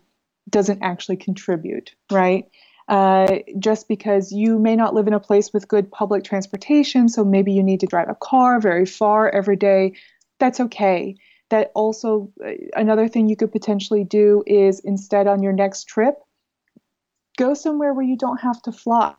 doesn't 0.48 0.82
actually 0.82 1.16
contribute, 1.16 1.94
right? 2.10 2.48
Uh, 2.86 3.38
just 3.58 3.88
because 3.88 4.30
you 4.30 4.58
may 4.58 4.76
not 4.76 4.94
live 4.94 5.06
in 5.06 5.14
a 5.14 5.20
place 5.20 5.52
with 5.52 5.66
good 5.66 5.90
public 5.90 6.22
transportation, 6.22 7.08
so 7.08 7.24
maybe 7.24 7.52
you 7.52 7.62
need 7.62 7.80
to 7.80 7.86
drive 7.86 8.10
a 8.10 8.14
car 8.14 8.60
very 8.60 8.84
far 8.84 9.28
every 9.30 9.56
day, 9.56 9.94
that's 10.38 10.60
okay. 10.60 11.16
That 11.50 11.70
also, 11.74 12.32
uh, 12.44 12.52
another 12.74 13.08
thing 13.08 13.28
you 13.28 13.36
could 13.36 13.52
potentially 13.52 14.04
do 14.04 14.42
is 14.46 14.80
instead 14.80 15.26
on 15.26 15.42
your 15.42 15.52
next 15.52 15.84
trip, 15.84 16.14
go 17.36 17.54
somewhere 17.54 17.92
where 17.92 18.04
you 18.04 18.16
don't 18.16 18.40
have 18.40 18.60
to 18.62 18.72
fly 18.72 19.14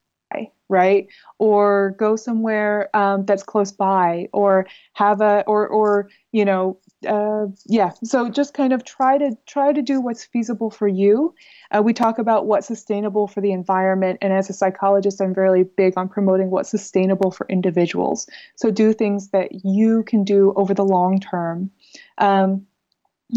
right 0.70 1.08
or 1.40 1.96
go 1.98 2.16
somewhere 2.16 2.90
um, 2.96 3.26
that's 3.26 3.44
close 3.44 3.72
by 3.72 4.28
or 4.34 4.66
have 4.94 5.22
a 5.22 5.44
or 5.48 5.68
or 5.68 6.10
you 6.32 6.44
know 6.44 6.80
uh, 7.08 7.46
yeah 7.66 7.92
so 8.04 8.30
just 8.30 8.54
kind 8.54 8.74
of 8.74 8.84
try 8.84 9.18
to 9.18 9.38
try 9.46 9.72
to 9.72 9.82
do 9.82 10.02
what's 10.02 10.24
feasible 10.26 10.70
for 10.70 10.88
you. 10.88 11.36
Uh, 11.72 11.82
we 11.82 11.94
talk 11.94 12.18
about 12.18 12.48
what's 12.48 12.68
sustainable 12.68 13.28
for 13.28 13.42
the 13.42 13.52
environment 13.52 14.18
and 14.22 14.34
as 14.34 14.50
a 14.50 14.54
psychologist 14.54 15.22
i'm 15.22 15.34
very 15.34 15.64
big 15.64 15.94
on 15.98 16.08
promoting 16.08 16.50
what's 16.50 16.70
sustainable 16.70 17.32
for 17.32 17.46
individuals. 17.50 18.28
So 18.56 18.72
do 18.72 18.94
things 18.94 19.30
that 19.30 19.66
you 19.66 20.04
can 20.04 20.24
do 20.24 20.54
over 20.56 20.74
the 20.74 20.86
long 20.86 21.20
term. 21.20 21.72
Um, 22.18 22.66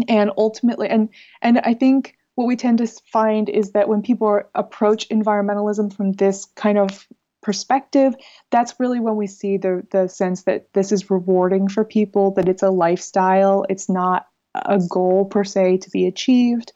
and 0.07 0.31
ultimately 0.37 0.87
and 0.87 1.09
and 1.41 1.59
i 1.59 1.73
think 1.73 2.15
what 2.35 2.45
we 2.45 2.55
tend 2.55 2.77
to 2.77 2.87
find 3.11 3.49
is 3.49 3.71
that 3.71 3.89
when 3.89 4.01
people 4.01 4.41
approach 4.55 5.09
environmentalism 5.09 5.93
from 5.93 6.13
this 6.13 6.45
kind 6.55 6.77
of 6.77 7.05
perspective, 7.49 8.13
that's 8.51 8.79
really 8.79 8.99
when 8.99 9.15
we 9.15 9.25
see 9.25 9.57
the 9.57 9.81
the 9.89 10.07
sense 10.07 10.43
that 10.43 10.71
this 10.73 10.91
is 10.91 11.09
rewarding 11.09 11.67
for 11.67 11.83
people, 11.83 12.29
that 12.35 12.47
it's 12.47 12.61
a 12.61 12.69
lifestyle, 12.69 13.65
it's 13.69 13.89
not 13.89 14.27
a 14.53 14.79
goal 14.87 15.25
per 15.25 15.43
se 15.43 15.77
to 15.77 15.89
be 15.89 16.05
achieved. 16.05 16.73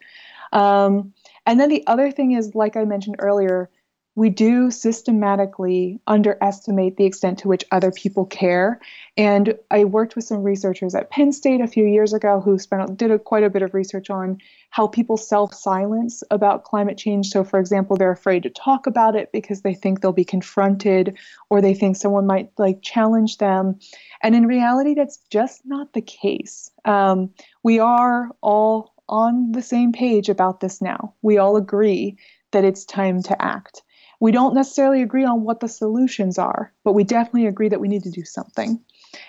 Um, 0.51 1.13
and 1.46 1.60
then 1.60 1.70
the 1.70 1.84
other 1.86 2.10
thing 2.10 2.32
is, 2.32 2.56
like 2.56 2.75
I 2.75 2.86
mentioned 2.86 3.18
earlier, 3.20 3.70
we 4.15 4.29
do 4.29 4.70
systematically 4.70 6.00
underestimate 6.05 6.98
the 6.98 7.05
extent 7.05 7.39
to 7.39 7.48
which 7.48 7.65
other 7.72 7.91
people 7.91 8.25
care. 8.25 8.79
And 9.17 9.58
I 9.72 9.86
worked 9.86 10.15
with 10.15 10.25
some 10.25 10.43
researchers 10.43 10.93
at 10.93 11.10
Penn 11.10 11.32
State 11.32 11.62
a 11.62 11.67
few 11.67 11.86
years 11.86 12.13
ago 12.13 12.39
who 12.39 12.60
spent 12.60 12.96
did 12.96 13.10
a, 13.10 13.17
quite 13.17 13.43
a 13.43 13.50
bit 13.50 13.63
of 13.63 13.74
research 13.74 14.12
on 14.12 14.38
how 14.70 14.88
people 14.88 15.17
self-silence 15.17 16.24
about 16.29 16.63
climate 16.63 16.98
change. 16.98 17.29
So, 17.29 17.43
for 17.43 17.60
example, 17.60 17.96
they're 17.96 18.12
afraid 18.12 18.43
to 18.43 18.50
talk 18.50 18.86
about 18.86 19.15
it 19.15 19.32
because 19.32 19.62
they 19.62 19.74
think 19.74 20.01
they'll 20.01 20.12
be 20.12 20.25
confronted, 20.25 21.17
or 21.50 21.62
they 21.62 21.74
think 21.74 21.96
someone 21.96 22.27
might 22.27 22.51
like 22.58 22.82
challenge 22.84 23.38
them. 23.38 23.79
And 24.22 24.36
in 24.36 24.46
reality, 24.46 24.93
that's 24.93 25.17
just 25.32 25.65
not 25.65 25.93
the 25.93 26.01
case. 26.01 26.70
Um, 26.86 27.32
we 27.63 27.79
are 27.79 28.29
all 28.41 28.93
on 29.10 29.51
the 29.51 29.62
same 29.62 29.91
page 29.91 30.29
about 30.29 30.60
this 30.60 30.82
now. 30.82 31.13
We 31.22 31.38
all 31.38 31.58
agree 31.58 32.17
that 32.51 32.63
it's 32.63 32.86
time 32.86 33.22
to 33.24 33.41
act. 33.41 33.82
We 34.24 34.32
don't 34.32 34.53
necessarily 34.53 35.01
agree 35.01 35.25
on 35.25 35.44
what 35.44 35.60
the 35.60 35.68
solutions 35.68 36.38
are, 36.38 36.72
but 36.86 36.94
we 36.94 37.03
definitely 37.03 37.46
agree 37.46 37.68
that 37.68 37.82
we 37.82 37.89
need 37.89 38.03
to 38.03 38.10
do 38.10 38.24
something. 38.24 38.80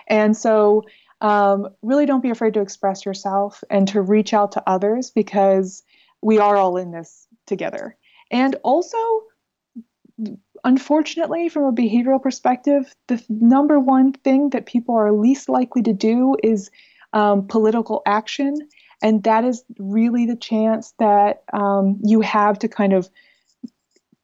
And 0.06 0.36
so, 0.36 0.84
um, 1.20 1.70
really 1.82 2.06
don't 2.06 2.22
be 2.22 2.30
afraid 2.30 2.54
to 2.54 2.60
express 2.60 3.04
yourself 3.04 3.64
and 3.68 3.88
to 3.88 4.00
reach 4.00 4.32
out 4.32 4.52
to 4.52 4.62
others 4.68 5.10
because 5.10 5.82
we 6.22 6.38
are 6.38 6.56
all 6.56 6.76
in 6.76 6.92
this 6.92 7.26
together. 7.44 7.96
And 8.30 8.54
also, 8.62 8.96
unfortunately, 10.62 11.48
from 11.48 11.64
a 11.64 11.72
behavioral 11.72 12.22
perspective, 12.22 12.94
the 13.08 13.20
number 13.28 13.80
one 13.80 14.12
thing 14.12 14.50
that 14.50 14.64
people 14.64 14.94
are 14.94 15.10
least 15.10 15.48
likely 15.48 15.82
to 15.82 15.92
do 15.92 16.36
is 16.40 16.70
um, 17.12 17.48
political 17.48 18.00
action. 18.06 18.54
And 19.02 19.24
that 19.24 19.42
is 19.42 19.64
really 19.76 20.26
the 20.26 20.36
chance 20.36 20.94
that 21.00 21.42
um, 21.52 21.98
you 22.04 22.20
have 22.20 22.60
to 22.60 22.68
kind 22.68 22.92
of 22.92 23.10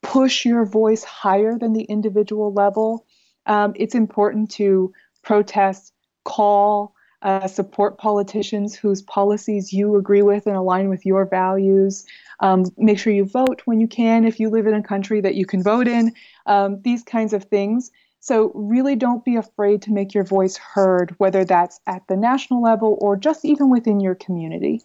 push 0.03 0.45
your 0.45 0.65
voice 0.65 1.05
higher 1.05 1.59
than 1.59 1.73
the 1.73 1.85
individual 1.85 2.53
level. 2.53 3.07
Um, 3.47 3.73
it's 3.77 3.95
important 3.95 4.51
to 4.53 4.93
protest, 5.23 5.93
call, 6.25 6.95
uh, 7.23 7.47
support 7.47 7.99
politicians 7.99 8.75
whose 8.75 9.03
policies 9.03 9.73
you 9.73 9.97
agree 9.97 10.23
with 10.23 10.47
and 10.47 10.57
align 10.57 10.89
with 10.89 11.05
your 11.05 11.27
values. 11.27 12.07
Um, 12.41 12.65
make 12.79 12.99
sure 12.99 13.13
you 13.13 13.27
vote 13.27 13.63
when 13.67 13.81
you 13.81 13.87
can 13.87 14.25
if 14.25 14.41
you 14.41 14.49
live 14.49 14.67
in 14.67 14.75
a 14.75 14.83
country 14.83 15.21
that 15.21 15.35
you 15.35 15.45
can 15.45 15.63
vote 15.63 15.87
in. 15.87 16.15
Um, 16.47 16.81
these 16.83 17.03
kinds 17.03 17.33
of 17.33 17.45
things. 17.45 17.91
So, 18.23 18.53
really 18.55 18.97
don't 18.97 19.25
be 19.25 19.37
afraid 19.37 19.81
to 19.83 19.93
make 19.93 20.13
your 20.13 20.25
voice 20.25 20.57
heard, 20.57 21.15
whether 21.17 21.43
that's 21.45 21.81
at 21.87 22.07
the 22.07 22.17
national 22.17 22.63
level 22.63 22.99
or 23.01 23.17
just 23.17 23.47
even 23.47 23.71
within 23.71 23.99
your 23.99 24.15
community. 24.15 24.83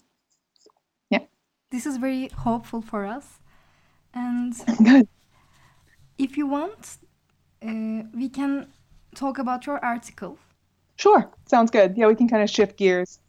Yeah. 1.09 1.19
This 1.69 1.85
is 1.85 1.97
very 1.97 2.29
hopeful 2.29 2.81
for 2.81 3.05
us. 3.05 3.39
And 4.15 4.53
Good. 4.83 5.07
if 6.17 6.37
you 6.37 6.47
want, 6.47 6.97
uh, 7.61 8.03
we 8.13 8.29
can 8.29 8.67
talk 9.13 9.37
about 9.37 9.65
your 9.65 9.83
article. 9.83 10.37
Sure, 10.97 11.29
sounds 11.45 11.71
good. 11.71 11.97
Yeah, 11.97 12.07
we 12.07 12.15
can 12.15 12.29
kind 12.29 12.41
of 12.41 12.49
shift 12.49 12.77
gears. 12.77 13.19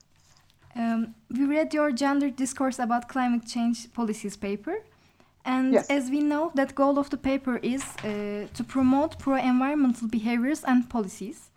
Um, 0.76 1.14
we 1.30 1.44
read 1.44 1.74
your 1.74 1.90
gender 1.90 2.30
discourse 2.30 2.78
about 2.78 3.08
climate 3.08 3.46
change 3.46 3.92
policies 3.92 4.36
paper. 4.36 4.76
And 5.44 5.72
Yes. 5.74 5.90
as 5.90 6.10
we 6.10 6.20
know, 6.20 6.50
that 6.54 6.74
goal 6.74 6.98
of 6.98 7.08
the 7.10 7.16
paper 7.16 7.56
is 7.62 7.82
uh, 8.04 8.46
to 8.54 8.64
promote 8.64 9.18
pro-environmental 9.18 10.08
behaviors 10.08 10.64
and 10.64 10.88
policies. 10.88 11.50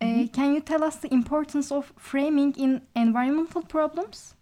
Uh, 0.00 0.26
Can 0.32 0.54
you 0.54 0.60
tell 0.60 0.82
us 0.82 0.96
the 0.96 1.12
importance 1.12 1.70
of 1.74 1.92
framing 1.96 2.54
in 2.56 2.80
environmental 2.96 3.62
problems? 3.62 4.34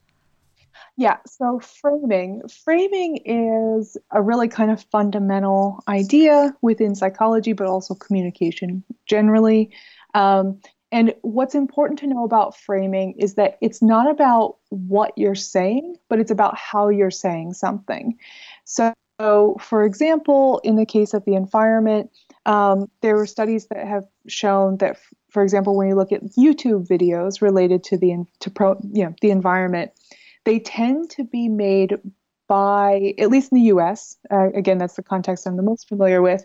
Yeah, 1.00 1.16
so 1.26 1.60
framing. 1.60 2.42
Framing 2.62 3.22
is 3.24 3.96
a 4.10 4.20
really 4.20 4.48
kind 4.48 4.70
of 4.70 4.84
fundamental 4.92 5.82
idea 5.88 6.54
within 6.60 6.94
psychology, 6.94 7.54
but 7.54 7.66
also 7.66 7.94
communication 7.94 8.84
generally. 9.06 9.70
Um, 10.12 10.60
and 10.92 11.14
what's 11.22 11.54
important 11.54 12.00
to 12.00 12.06
know 12.06 12.24
about 12.24 12.54
framing 12.54 13.14
is 13.16 13.36
that 13.36 13.56
it's 13.62 13.80
not 13.80 14.10
about 14.10 14.58
what 14.68 15.16
you're 15.16 15.34
saying, 15.34 15.96
but 16.10 16.20
it's 16.20 16.30
about 16.30 16.58
how 16.58 16.90
you're 16.90 17.10
saying 17.10 17.54
something. 17.54 18.18
So, 18.66 18.92
for 19.58 19.84
example, 19.84 20.60
in 20.64 20.76
the 20.76 20.84
case 20.84 21.14
of 21.14 21.24
the 21.24 21.34
environment, 21.34 22.10
um, 22.44 22.90
there 23.00 23.16
were 23.16 23.24
studies 23.24 23.68
that 23.68 23.86
have 23.86 24.04
shown 24.28 24.76
that, 24.78 24.98
for 25.30 25.42
example, 25.42 25.78
when 25.78 25.88
you 25.88 25.94
look 25.94 26.12
at 26.12 26.24
YouTube 26.36 26.86
videos 26.88 27.40
related 27.40 27.84
to 27.84 27.96
the 27.96 28.26
to 28.40 28.50
pro, 28.50 28.78
you 28.92 29.04
know, 29.04 29.14
the 29.22 29.30
environment, 29.30 29.92
they 30.44 30.58
tend 30.58 31.10
to 31.10 31.24
be 31.24 31.48
made 31.48 31.98
by, 32.48 33.14
at 33.18 33.30
least 33.30 33.52
in 33.52 33.58
the 33.58 33.68
US, 33.74 34.16
uh, 34.30 34.48
again, 34.54 34.78
that's 34.78 34.96
the 34.96 35.02
context 35.02 35.46
I'm 35.46 35.56
the 35.56 35.62
most 35.62 35.88
familiar 35.88 36.20
with, 36.20 36.44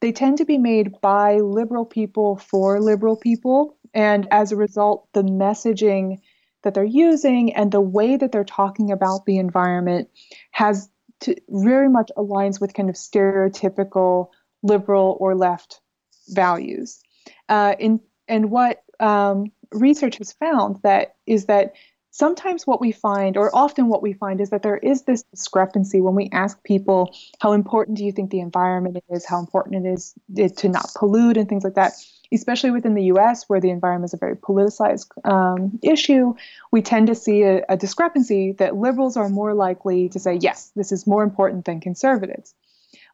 they 0.00 0.12
tend 0.12 0.38
to 0.38 0.44
be 0.44 0.58
made 0.58 1.00
by 1.00 1.38
liberal 1.38 1.84
people 1.84 2.36
for 2.36 2.80
liberal 2.80 3.16
people. 3.16 3.76
And 3.94 4.26
as 4.30 4.50
a 4.50 4.56
result, 4.56 5.08
the 5.12 5.22
messaging 5.22 6.18
that 6.62 6.74
they're 6.74 6.84
using 6.84 7.54
and 7.54 7.70
the 7.70 7.80
way 7.80 8.16
that 8.16 8.32
they're 8.32 8.42
talking 8.42 8.90
about 8.90 9.26
the 9.26 9.38
environment 9.38 10.08
has 10.50 10.90
to, 11.20 11.36
very 11.48 11.88
much 11.88 12.10
aligns 12.16 12.60
with 12.60 12.74
kind 12.74 12.90
of 12.90 12.96
stereotypical 12.96 14.30
liberal 14.62 15.16
or 15.20 15.36
left 15.36 15.80
values. 16.28 17.00
Uh, 17.48 17.74
in, 17.78 18.00
and 18.26 18.50
what 18.50 18.82
um, 18.98 19.52
research 19.70 20.18
has 20.18 20.32
found 20.32 20.80
that 20.82 21.16
is 21.26 21.46
that 21.46 21.74
sometimes 22.14 22.64
what 22.64 22.80
we 22.80 22.92
find, 22.92 23.36
or 23.36 23.50
often 23.56 23.88
what 23.88 24.00
we 24.00 24.12
find, 24.12 24.40
is 24.40 24.50
that 24.50 24.62
there 24.62 24.76
is 24.76 25.02
this 25.02 25.24
discrepancy 25.24 26.00
when 26.00 26.14
we 26.14 26.28
ask 26.30 26.62
people, 26.62 27.12
how 27.40 27.52
important 27.52 27.98
do 27.98 28.04
you 28.04 28.12
think 28.12 28.30
the 28.30 28.38
environment 28.38 29.02
is, 29.10 29.26
how 29.26 29.40
important 29.40 29.84
it 29.84 29.90
is 29.90 30.14
to 30.58 30.68
not 30.68 30.86
pollute, 30.94 31.36
and 31.36 31.48
things 31.48 31.64
like 31.64 31.74
that. 31.74 31.92
Especially 32.32 32.70
within 32.70 32.94
the 32.94 33.04
US, 33.14 33.48
where 33.48 33.60
the 33.60 33.70
environment 33.70 34.10
is 34.10 34.14
a 34.14 34.16
very 34.16 34.36
politicized 34.36 35.08
um, 35.28 35.76
issue, 35.82 36.34
we 36.70 36.82
tend 36.82 37.08
to 37.08 37.16
see 37.16 37.42
a, 37.42 37.64
a 37.68 37.76
discrepancy 37.76 38.52
that 38.52 38.76
liberals 38.76 39.16
are 39.16 39.28
more 39.28 39.52
likely 39.52 40.08
to 40.10 40.20
say, 40.20 40.38
yes, 40.40 40.70
this 40.76 40.92
is 40.92 41.08
more 41.08 41.24
important 41.24 41.64
than 41.64 41.80
conservatives. 41.80 42.54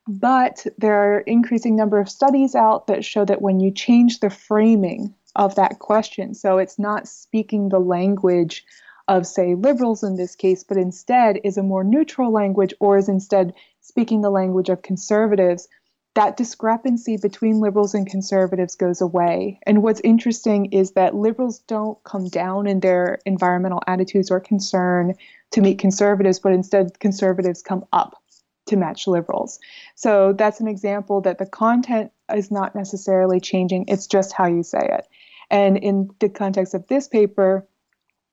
But 0.07 0.67
there 0.77 0.95
are 0.95 1.21
increasing 1.21 1.75
number 1.75 2.01
of 2.01 2.11
studies 2.11 2.55
out 2.55 2.87
that 2.89 3.05
show 3.05 3.25
that 3.25 3.41
when 3.41 3.61
you 3.61 3.71
change 3.71 4.21
the 4.21 4.31
framing 4.31 5.15
of 5.37 5.55
that 5.55 5.79
question, 5.79 6.35
so 6.35 6.59
it's 6.59 6.79
not 6.79 7.09
speaking 7.09 7.69
the 7.69 7.79
language 7.79 8.65
of, 9.11 9.27
say, 9.27 9.57
liberals 9.57 10.05
in 10.05 10.17
this 10.17 10.37
case, 10.37 10.63
but 10.63 10.77
instead 10.77 11.41
is 11.43 11.59
a 11.59 11.65
more 11.65 11.83
neutral 11.83 12.33
language 12.33 12.73
or 12.79 12.97
is 12.97 13.09
instead 13.09 13.53
speaking 13.81 14.21
the 14.23 14.31
language 14.31 14.69
of 14.69 14.83
conservatives, 14.83 15.67
that 16.15 16.37
discrepancy 16.37 17.17
between 17.17 17.59
liberals 17.59 17.93
and 17.93 18.07
conservatives 18.07 18.77
goes 18.77 19.01
away. 19.01 19.59
And 19.67 19.83
what's 19.83 20.01
interesting 20.03 20.67
is 20.67 20.93
that 20.93 21.17
liberals 21.17 21.59
don't 21.67 22.03
come 22.05 22.29
down 22.29 22.69
in 22.69 22.79
their 22.79 23.19
environmental 23.27 23.83
attitudes 23.89 24.31
or 24.31 24.39
concern 24.39 25.15
to 25.51 25.61
meet 25.61 25.81
conservatives, 25.81 26.39
but 26.39 26.53
instead 26.53 27.01
conservatives 27.01 27.63
come 27.63 27.85
up 27.93 28.23
to 28.67 28.77
match 28.77 29.09
liberals. 29.09 29.59
So 29.97 30.35
that's 30.35 30.61
an 30.61 30.69
example 30.69 31.21
that 31.23 31.39
the 31.39 31.47
content 31.47 32.13
is 32.33 32.53
not 32.53 32.77
necessarily 32.77 33.41
changing, 33.41 33.87
it's 33.89 34.07
just 34.07 34.33
how 34.33 34.47
you 34.47 34.63
say 34.63 34.89
it. 34.93 35.09
And 35.51 35.77
in 35.77 36.11
the 36.21 36.29
context 36.29 36.75
of 36.75 36.87
this 36.87 37.09
paper, 37.09 37.67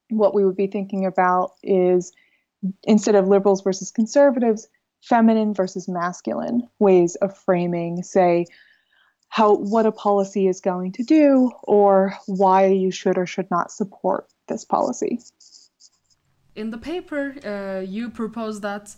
what 0.10 0.34
we 0.34 0.46
would 0.46 0.56
be 0.56 0.68
thinking 0.68 1.06
about 1.06 1.52
is 1.64 2.12
instead 2.84 3.16
of 3.16 3.28
liberals 3.28 3.62
versus 3.62 3.92
conservatives, 3.92 4.68
feminine 5.02 5.54
versus 5.54 5.88
masculine 5.88 6.68
ways 6.80 7.16
of 7.16 7.38
framing, 7.38 8.04
say, 8.04 8.46
how 9.30 9.56
what 9.56 9.86
a 9.86 9.92
policy 9.92 10.48
is 10.48 10.62
going 10.62 10.92
to 10.94 11.04
do 11.04 11.52
or 11.64 12.14
why 12.26 12.66
you 12.66 12.92
should 12.92 13.18
or 13.18 13.26
should 13.26 13.50
not 13.52 13.72
support 13.72 14.28
this 14.48 14.64
policy. 14.64 15.20
In 16.56 16.72
the 16.72 16.78
paper, 16.78 17.36
uh, 17.46 17.82
you 17.82 18.10
propose 18.10 18.62
that 18.62 18.96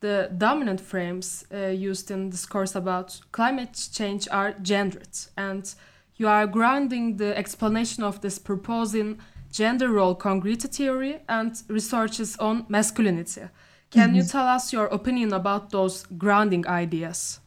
the 0.00 0.30
dominant 0.36 0.80
frames 0.80 1.44
uh, 1.52 1.66
used 1.66 2.10
in 2.10 2.30
discourse 2.30 2.74
about 2.74 3.20
climate 3.32 3.88
change 3.92 4.26
are 4.30 4.52
gendered, 4.62 5.16
and 5.36 5.74
you 6.16 6.26
are 6.26 6.46
grounding 6.46 7.18
the 7.18 7.36
explanation 7.36 8.02
of 8.02 8.20
this 8.20 8.38
purpose 8.38 8.94
in 8.94 9.18
gender 9.52 9.92
role 9.92 10.14
congruity 10.14 10.66
theory 10.66 11.20
and 11.28 11.62
researches 11.68 12.36
on 12.38 12.66
masculinity. 12.68 13.42
Can 13.90 14.08
mm-hmm. 14.08 14.16
you 14.16 14.22
tell 14.24 14.46
us 14.46 14.72
your 14.72 14.86
opinion 14.86 15.32
about 15.32 15.70
those 15.70 16.04
grounding 16.16 16.66
ideas? 16.66 17.40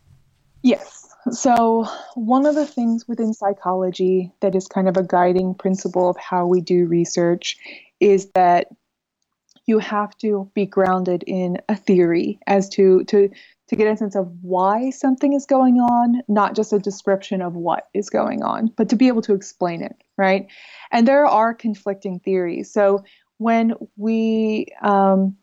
Yes. 0.62 1.08
So, 1.32 1.88
one 2.14 2.46
of 2.46 2.54
the 2.54 2.68
things 2.68 3.08
within 3.08 3.34
psychology 3.34 4.32
that 4.42 4.54
is 4.56 4.68
kind 4.68 4.88
of 4.88 4.96
a 4.96 5.04
guiding 5.04 5.56
principle 5.56 6.08
of 6.08 6.18
how 6.18 6.46
we 6.46 6.62
do 6.62 6.86
research 6.86 7.58
is 8.00 8.30
that 8.36 8.68
you 9.66 9.80
have 9.80 10.16
to 10.20 10.50
be 10.54 10.68
grounded 10.68 11.24
in 11.26 11.58
a 11.68 11.76
theory 11.76 12.40
as 12.46 12.70
to 12.70 13.04
to 13.06 13.32
to 13.68 13.76
get 13.76 13.88
a 13.88 13.98
sense 13.98 14.16
of 14.16 14.32
why 14.42 14.90
something 14.92 15.34
is 15.34 15.46
going 15.46 15.78
on, 15.78 16.22
not 16.28 16.56
just 16.56 16.74
a 16.74 16.80
description 16.80 17.42
of 17.42 17.56
what 17.56 17.88
is 17.94 18.10
going 18.10 18.44
on, 18.44 18.72
but 18.76 18.90
to 18.90 18.96
be 18.96 19.08
able 19.08 19.24
to 19.24 19.34
explain 19.34 19.82
it, 19.82 19.96
right? 20.18 20.48
And 20.92 21.08
there 21.08 21.26
are 21.26 21.54
conflicting 21.54 22.20
theories. 22.20 22.72
So 22.72 23.04
when 23.38 23.74
we 23.98 24.68
um, 24.82 25.36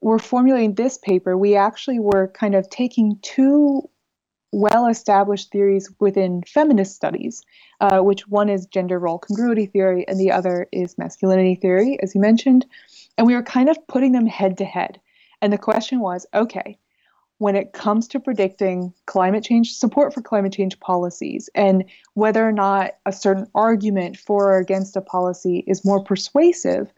were 0.00 0.18
formulating 0.18 0.74
this 0.74 0.98
paper, 0.98 1.36
we 1.36 1.56
actually 1.56 2.00
were 2.00 2.28
kind 2.28 2.54
of 2.54 2.68
taking 2.70 3.18
two 3.22 3.88
well 4.50 4.86
established 4.86 5.52
theories 5.52 5.90
within 6.00 6.42
feminist 6.46 6.94
studies, 6.94 7.42
uh, 7.80 7.98
which 7.98 8.26
one 8.28 8.48
is 8.48 8.66
gender 8.66 8.98
role 8.98 9.18
congruity 9.18 9.66
theory 9.66 10.06
and 10.08 10.18
the 10.18 10.32
other 10.32 10.66
is 10.72 10.96
masculinity 10.96 11.54
theory, 11.54 11.98
as 12.02 12.14
you 12.14 12.20
mentioned. 12.20 12.64
And 13.18 13.26
we 13.26 13.34
were 13.34 13.42
kind 13.42 13.68
of 13.68 13.76
putting 13.88 14.12
them 14.12 14.26
head 14.26 14.56
to 14.58 14.64
head. 14.64 15.00
And 15.42 15.52
the 15.52 15.58
question 15.58 16.00
was 16.00 16.26
okay, 16.32 16.78
when 17.38 17.54
it 17.56 17.72
comes 17.72 18.08
to 18.08 18.20
predicting 18.20 18.92
climate 19.06 19.44
change, 19.44 19.72
support 19.72 20.12
for 20.12 20.20
climate 20.20 20.52
change 20.52 20.78
policies, 20.80 21.48
and 21.54 21.84
whether 22.14 22.46
or 22.46 22.52
not 22.52 22.96
a 23.06 23.12
certain 23.12 23.46
argument 23.54 24.16
for 24.16 24.52
or 24.52 24.58
against 24.58 24.96
a 24.96 25.00
policy 25.00 25.64
is 25.66 25.84
more 25.84 26.02
persuasive, 26.02 26.92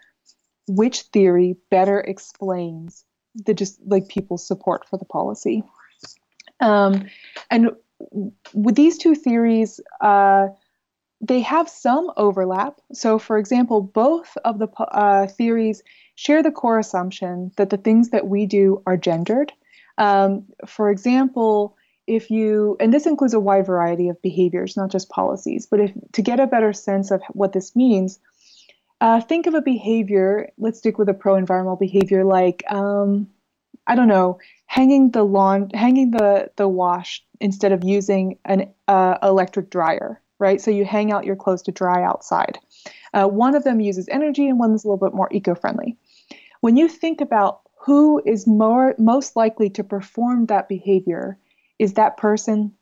which 0.66 1.02
theory 1.02 1.56
better 1.70 2.00
explains 2.00 3.04
the 3.34 3.54
just 3.54 3.78
like 3.86 4.08
people's 4.08 4.46
support 4.46 4.88
for 4.88 4.96
the 4.96 5.04
policy? 5.04 5.62
Um, 6.60 7.06
and 7.50 7.70
with 8.54 8.76
these 8.76 8.98
two 8.98 9.14
theories, 9.14 9.80
uh, 10.00 10.48
they 11.20 11.40
have 11.40 11.68
some 11.68 12.10
overlap. 12.16 12.80
So, 12.92 13.18
for 13.18 13.36
example, 13.36 13.82
both 13.82 14.36
of 14.44 14.58
the 14.58 14.68
uh, 14.78 15.26
theories 15.26 15.82
share 16.14 16.42
the 16.42 16.50
core 16.50 16.78
assumption 16.78 17.52
that 17.56 17.70
the 17.70 17.76
things 17.76 18.10
that 18.10 18.28
we 18.28 18.46
do 18.46 18.82
are 18.86 18.96
gendered. 18.96 19.52
Um, 20.00 20.46
for 20.66 20.90
example, 20.90 21.76
if 22.06 22.30
you, 22.30 22.76
and 22.80 22.92
this 22.92 23.06
includes 23.06 23.34
a 23.34 23.38
wide 23.38 23.66
variety 23.66 24.08
of 24.08 24.20
behaviors, 24.22 24.76
not 24.76 24.90
just 24.90 25.10
policies, 25.10 25.66
but 25.70 25.78
if 25.78 25.92
to 26.12 26.22
get 26.22 26.40
a 26.40 26.46
better 26.46 26.72
sense 26.72 27.12
of 27.12 27.22
what 27.32 27.52
this 27.52 27.76
means, 27.76 28.18
uh, 29.00 29.20
think 29.20 29.46
of 29.46 29.54
a 29.54 29.62
behavior. 29.62 30.48
Let's 30.58 30.78
stick 30.78 30.98
with 30.98 31.08
a 31.08 31.14
pro-environmental 31.14 31.76
behavior, 31.76 32.24
like 32.24 32.64
um, 32.70 33.28
I 33.86 33.94
don't 33.94 34.08
know, 34.08 34.38
hanging 34.66 35.10
the 35.10 35.22
lawn, 35.22 35.70
hanging 35.74 36.10
the 36.10 36.50
the 36.56 36.66
wash 36.66 37.22
instead 37.40 37.72
of 37.72 37.84
using 37.84 38.38
an 38.44 38.72
uh, 38.88 39.18
electric 39.22 39.70
dryer, 39.70 40.20
right? 40.38 40.60
So 40.60 40.70
you 40.70 40.84
hang 40.84 41.12
out 41.12 41.24
your 41.24 41.36
clothes 41.36 41.62
to 41.62 41.72
dry 41.72 42.02
outside. 42.02 42.58
Uh, 43.12 43.26
one 43.26 43.54
of 43.54 43.64
them 43.64 43.80
uses 43.80 44.08
energy, 44.08 44.48
and 44.48 44.58
one's 44.58 44.84
a 44.84 44.88
little 44.88 45.08
bit 45.08 45.14
more 45.14 45.28
eco-friendly. 45.30 45.96
When 46.60 46.76
you 46.76 46.88
think 46.88 47.20
about 47.20 47.62
who 47.80 48.22
is 48.24 48.46
more 48.46 48.94
most 48.98 49.36
likely 49.36 49.70
to 49.70 49.84
perform 49.84 50.46
that 50.46 50.68
behavior, 50.68 51.38
is 51.78 51.94
that 51.94 52.18
person 52.18 52.72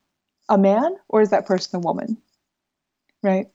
a 0.49 0.59
man 0.59 0.97
or 1.09 1.21
is 1.21 1.31
that 1.31 1.47
person 1.47 1.77
a 1.77 1.81
woman? 1.81 2.19
Right? 3.23 3.47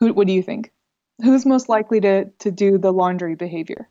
Who? 0.00 0.12
What 0.12 0.26
do 0.26 0.32
you 0.32 0.42
think? 0.42 0.72
Who's 1.22 1.46
most 1.46 1.68
likely 1.68 2.00
to 2.00 2.24
to 2.40 2.50
do 2.50 2.78
the 2.78 2.92
laundry 2.92 3.36
behavior? 3.36 3.88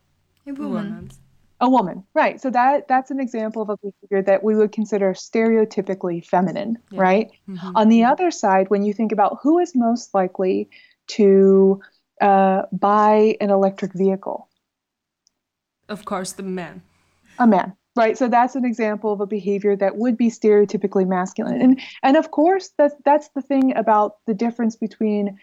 A 0.47 0.53
woman. 0.53 1.11
A 1.59 1.69
woman, 1.69 2.03
right? 2.13 2.39
So 2.39 2.49
that 2.51 2.87
that's 2.87 3.09
an 3.09 3.19
example 3.19 3.61
of 3.61 3.69
a 3.69 3.77
behavior 3.77 4.21
that 4.21 4.43
we 4.43 4.55
would 4.55 4.71
consider 4.71 5.13
stereotypically 5.13 6.25
feminine, 6.25 6.77
yeah. 6.91 7.01
right? 7.01 7.31
Mm-hmm. 7.49 7.75
On 7.75 7.89
the 7.89 8.03
other 8.03 8.31
side, 8.31 8.69
when 8.69 8.83
you 8.83 8.93
think 8.93 9.11
about 9.11 9.39
who 9.41 9.59
is 9.59 9.73
most 9.75 10.13
likely 10.13 10.69
to 11.07 11.81
uh, 12.21 12.63
buy 12.71 13.37
an 13.41 13.49
electric 13.49 13.93
vehicle, 13.93 14.47
of 15.89 16.05
course, 16.05 16.33
the 16.33 16.43
man. 16.43 16.81
A 17.39 17.47
man, 17.47 17.73
right? 17.95 18.17
So 18.17 18.27
that's 18.27 18.55
an 18.55 18.65
example 18.65 19.13
of 19.13 19.21
a 19.21 19.27
behavior 19.27 19.75
that 19.75 19.97
would 19.97 20.17
be 20.17 20.29
stereotypically 20.29 21.07
masculine, 21.07 21.61
and 21.61 21.79
and 22.03 22.17
of 22.17 22.31
course 22.31 22.71
that's 22.77 22.95
that's 23.05 23.29
the 23.29 23.41
thing 23.41 23.75
about 23.75 24.17
the 24.25 24.33
difference 24.33 24.75
between 24.75 25.37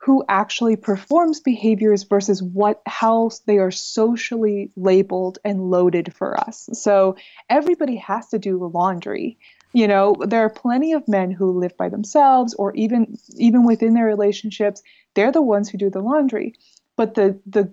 who 0.00 0.24
actually 0.28 0.76
performs 0.76 1.40
behaviors 1.40 2.04
versus 2.04 2.42
what 2.42 2.80
how 2.86 3.30
they 3.46 3.58
are 3.58 3.70
socially 3.70 4.70
labeled 4.74 5.38
and 5.44 5.70
loaded 5.70 6.14
for 6.14 6.40
us. 6.40 6.70
So 6.72 7.16
everybody 7.50 7.96
has 7.96 8.28
to 8.28 8.38
do 8.38 8.58
the 8.58 8.68
laundry. 8.68 9.38
You 9.72 9.86
know, 9.86 10.16
there 10.18 10.42
are 10.42 10.50
plenty 10.50 10.94
of 10.94 11.06
men 11.06 11.30
who 11.30 11.58
live 11.58 11.76
by 11.76 11.90
themselves 11.90 12.54
or 12.54 12.74
even 12.74 13.18
even 13.36 13.66
within 13.66 13.94
their 13.94 14.06
relationships, 14.06 14.82
they're 15.14 15.32
the 15.32 15.42
ones 15.42 15.68
who 15.68 15.76
do 15.76 15.90
the 15.90 16.00
laundry. 16.00 16.54
But 16.96 17.14
the 17.14 17.38
the 17.46 17.72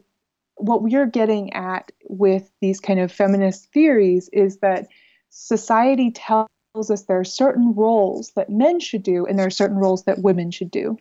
what 0.58 0.84
we're 0.84 1.06
getting 1.06 1.54
at 1.54 1.92
with 2.10 2.50
these 2.62 2.80
kind 2.80 3.00
of 3.00 3.12
feminist 3.12 3.72
theories 3.72 4.30
is 4.34 4.58
that 4.58 4.88
society 5.30 6.12
tells 6.12 6.50
us 6.90 7.04
there 7.04 7.20
are 7.20 7.24
certain 7.24 7.74
roles 7.74 8.32
that 8.36 8.50
men 8.50 8.80
should 8.80 9.04
do 9.04 9.26
and 9.26 9.38
there 9.38 9.48
are 9.48 9.52
certain 9.52 9.78
roles 9.78 10.04
that 10.04 10.22
women 10.22 10.52
should 10.52 10.72
do. 10.72 10.98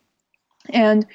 And 0.71 1.07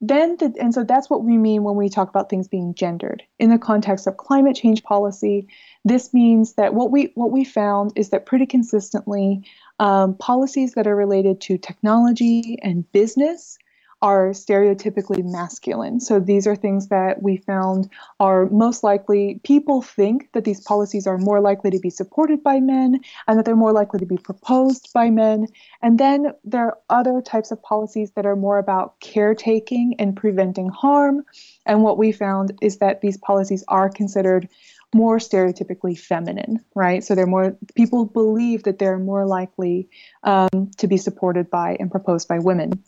then 0.00 0.36
the, 0.38 0.54
and 0.58 0.72
so 0.72 0.82
that's 0.82 1.10
what 1.10 1.24
we 1.24 1.36
mean 1.36 1.62
when 1.62 1.76
we 1.76 1.88
talk 1.88 2.08
about 2.08 2.30
things 2.30 2.48
being 2.48 2.74
gendered 2.74 3.22
in 3.38 3.50
the 3.50 3.58
context 3.58 4.06
of 4.06 4.16
climate 4.16 4.56
change 4.56 4.82
policy 4.82 5.46
this 5.84 6.14
means 6.14 6.54
that 6.54 6.74
what 6.74 6.90
we 6.90 7.12
what 7.14 7.30
we 7.30 7.44
found 7.44 7.92
is 7.96 8.10
that 8.10 8.26
pretty 8.26 8.46
consistently 8.46 9.44
um, 9.78 10.14
policies 10.16 10.72
that 10.72 10.86
are 10.86 10.96
related 10.96 11.40
to 11.42 11.58
technology 11.58 12.58
and 12.62 12.90
business 12.92 13.58
are 14.02 14.30
stereotypically 14.30 15.22
masculine. 15.24 16.00
So 16.00 16.20
these 16.20 16.46
are 16.46 16.56
things 16.56 16.88
that 16.88 17.22
we 17.22 17.36
found 17.36 17.90
are 18.18 18.46
most 18.46 18.82
likely, 18.82 19.40
people 19.44 19.82
think 19.82 20.32
that 20.32 20.44
these 20.44 20.60
policies 20.60 21.06
are 21.06 21.18
more 21.18 21.40
likely 21.40 21.70
to 21.70 21.78
be 21.78 21.90
supported 21.90 22.42
by 22.42 22.60
men 22.60 23.00
and 23.28 23.38
that 23.38 23.44
they're 23.44 23.56
more 23.56 23.72
likely 23.72 24.00
to 24.00 24.06
be 24.06 24.16
proposed 24.16 24.90
by 24.94 25.10
men. 25.10 25.46
And 25.82 25.98
then 25.98 26.32
there 26.44 26.66
are 26.66 26.78
other 26.88 27.20
types 27.20 27.50
of 27.50 27.62
policies 27.62 28.12
that 28.12 28.24
are 28.24 28.36
more 28.36 28.58
about 28.58 28.98
caretaking 29.00 29.96
and 29.98 30.16
preventing 30.16 30.70
harm. 30.70 31.24
And 31.66 31.82
what 31.82 31.98
we 31.98 32.12
found 32.12 32.58
is 32.62 32.78
that 32.78 33.02
these 33.02 33.18
policies 33.18 33.64
are 33.68 33.90
considered 33.90 34.48
more 34.94 35.18
stereotypically 35.18 35.96
feminine, 35.98 36.64
right? 36.74 37.04
So 37.04 37.14
they're 37.14 37.26
more 37.26 37.56
people 37.74 38.06
believe 38.06 38.64
that 38.64 38.78
they're 38.78 38.98
more 38.98 39.26
likely 39.26 39.88
um, 40.24 40.70
to 40.78 40.88
be 40.88 40.96
supported 40.96 41.48
by 41.48 41.76
and 41.78 41.90
proposed 41.90 42.26
by 42.26 42.38
women. 42.38 42.82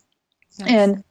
And 0.60 1.04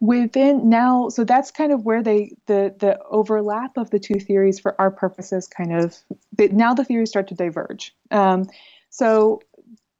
within 0.00 0.68
now, 0.68 1.08
so 1.08 1.24
that's 1.24 1.50
kind 1.50 1.72
of 1.72 1.84
where 1.84 2.02
they 2.02 2.32
the 2.46 2.74
the 2.78 2.98
overlap 3.04 3.76
of 3.76 3.90
the 3.90 3.98
two 3.98 4.20
theories 4.20 4.58
for 4.58 4.80
our 4.80 4.90
purposes 4.90 5.46
kind 5.48 5.74
of 5.74 5.96
now 6.38 6.74
the 6.74 6.84
theories 6.84 7.10
start 7.10 7.28
to 7.28 7.34
diverge. 7.34 7.94
Um, 8.10 8.48
so 8.90 9.42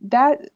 that 0.00 0.50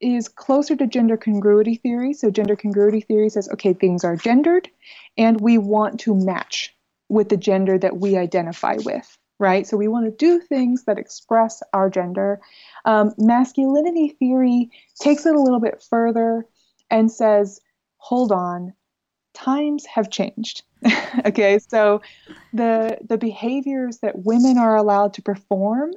is 0.00 0.28
closer 0.28 0.76
to 0.76 0.86
gender 0.86 1.16
congruity 1.16 1.76
theory. 1.76 2.12
So 2.12 2.30
gender 2.30 2.56
congruity 2.56 3.00
theory 3.00 3.30
says, 3.30 3.48
okay, 3.50 3.72
things 3.72 4.04
are 4.04 4.16
gendered, 4.16 4.68
and 5.16 5.40
we 5.40 5.58
want 5.58 6.00
to 6.00 6.14
match 6.14 6.74
with 7.08 7.28
the 7.28 7.36
gender 7.36 7.78
that 7.78 7.96
we 7.96 8.16
identify 8.16 8.76
with, 8.84 9.16
right? 9.38 9.66
So 9.66 9.76
we 9.76 9.88
want 9.88 10.06
to 10.06 10.10
do 10.10 10.40
things 10.40 10.84
that 10.84 10.98
express 10.98 11.62
our 11.72 11.88
gender. 11.88 12.40
Um, 12.84 13.14
masculinity 13.16 14.08
theory 14.18 14.70
takes 15.00 15.24
it 15.24 15.34
a 15.34 15.40
little 15.40 15.60
bit 15.60 15.84
further 15.88 16.46
and 16.90 17.10
says 17.10 17.60
hold 18.06 18.30
on, 18.30 18.72
times 19.34 19.84
have 19.86 20.10
changed. 20.10 20.62
okay, 21.26 21.58
so 21.58 22.02
the 22.52 22.98
the 23.08 23.18
behaviors 23.18 23.98
that 23.98 24.24
women 24.24 24.58
are 24.58 24.76
allowed 24.76 25.14
to 25.14 25.22
perform 25.22 25.92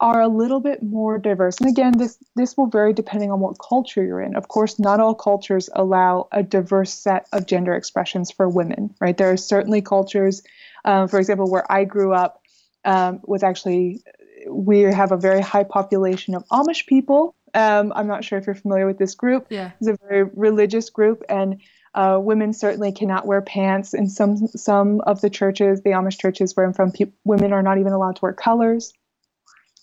are 0.00 0.22
a 0.22 0.28
little 0.28 0.60
bit 0.60 0.82
more 0.82 1.18
diverse. 1.18 1.58
And 1.60 1.68
again, 1.68 1.98
this 1.98 2.18
this 2.34 2.56
will 2.56 2.66
vary 2.66 2.94
depending 2.94 3.30
on 3.30 3.40
what 3.40 3.58
culture 3.58 4.02
you're 4.02 4.22
in. 4.22 4.36
Of 4.36 4.48
course, 4.48 4.78
not 4.78 5.00
all 5.00 5.14
cultures 5.14 5.68
allow 5.74 6.28
a 6.32 6.42
diverse 6.42 6.94
set 6.94 7.26
of 7.32 7.46
gender 7.46 7.74
expressions 7.74 8.30
for 8.30 8.48
women, 8.48 8.94
right? 8.98 9.16
There 9.16 9.30
are 9.30 9.36
certainly 9.36 9.82
cultures, 9.82 10.42
um, 10.86 11.08
for 11.08 11.18
example, 11.18 11.50
where 11.50 11.70
I 11.70 11.84
grew 11.84 12.14
up 12.14 12.40
um, 12.86 13.20
was 13.24 13.42
actually 13.42 14.02
we 14.48 14.80
have 14.80 15.12
a 15.12 15.16
very 15.16 15.42
high 15.42 15.64
population 15.64 16.34
of 16.34 16.46
Amish 16.48 16.86
people. 16.86 17.34
Um, 17.54 17.92
I'm 17.94 18.06
not 18.06 18.24
sure 18.24 18.38
if 18.38 18.46
you're 18.46 18.54
familiar 18.54 18.86
with 18.86 18.98
this 18.98 19.14
group. 19.14 19.46
Yeah. 19.48 19.70
It's 19.80 19.88
a 19.88 19.96
very 20.08 20.24
religious 20.24 20.90
group, 20.90 21.22
and 21.28 21.60
uh, 21.94 22.18
women 22.20 22.52
certainly 22.52 22.92
cannot 22.92 23.26
wear 23.26 23.40
pants. 23.40 23.94
In 23.94 24.08
some 24.08 24.36
some 24.48 25.00
of 25.02 25.20
the 25.20 25.30
churches, 25.30 25.82
the 25.82 25.90
Amish 25.90 26.18
churches 26.18 26.56
where 26.56 26.66
I'm 26.66 26.72
from, 26.72 26.90
pe- 26.90 27.12
women 27.24 27.52
are 27.52 27.62
not 27.62 27.78
even 27.78 27.92
allowed 27.92 28.16
to 28.16 28.22
wear 28.22 28.32
colors. 28.32 28.92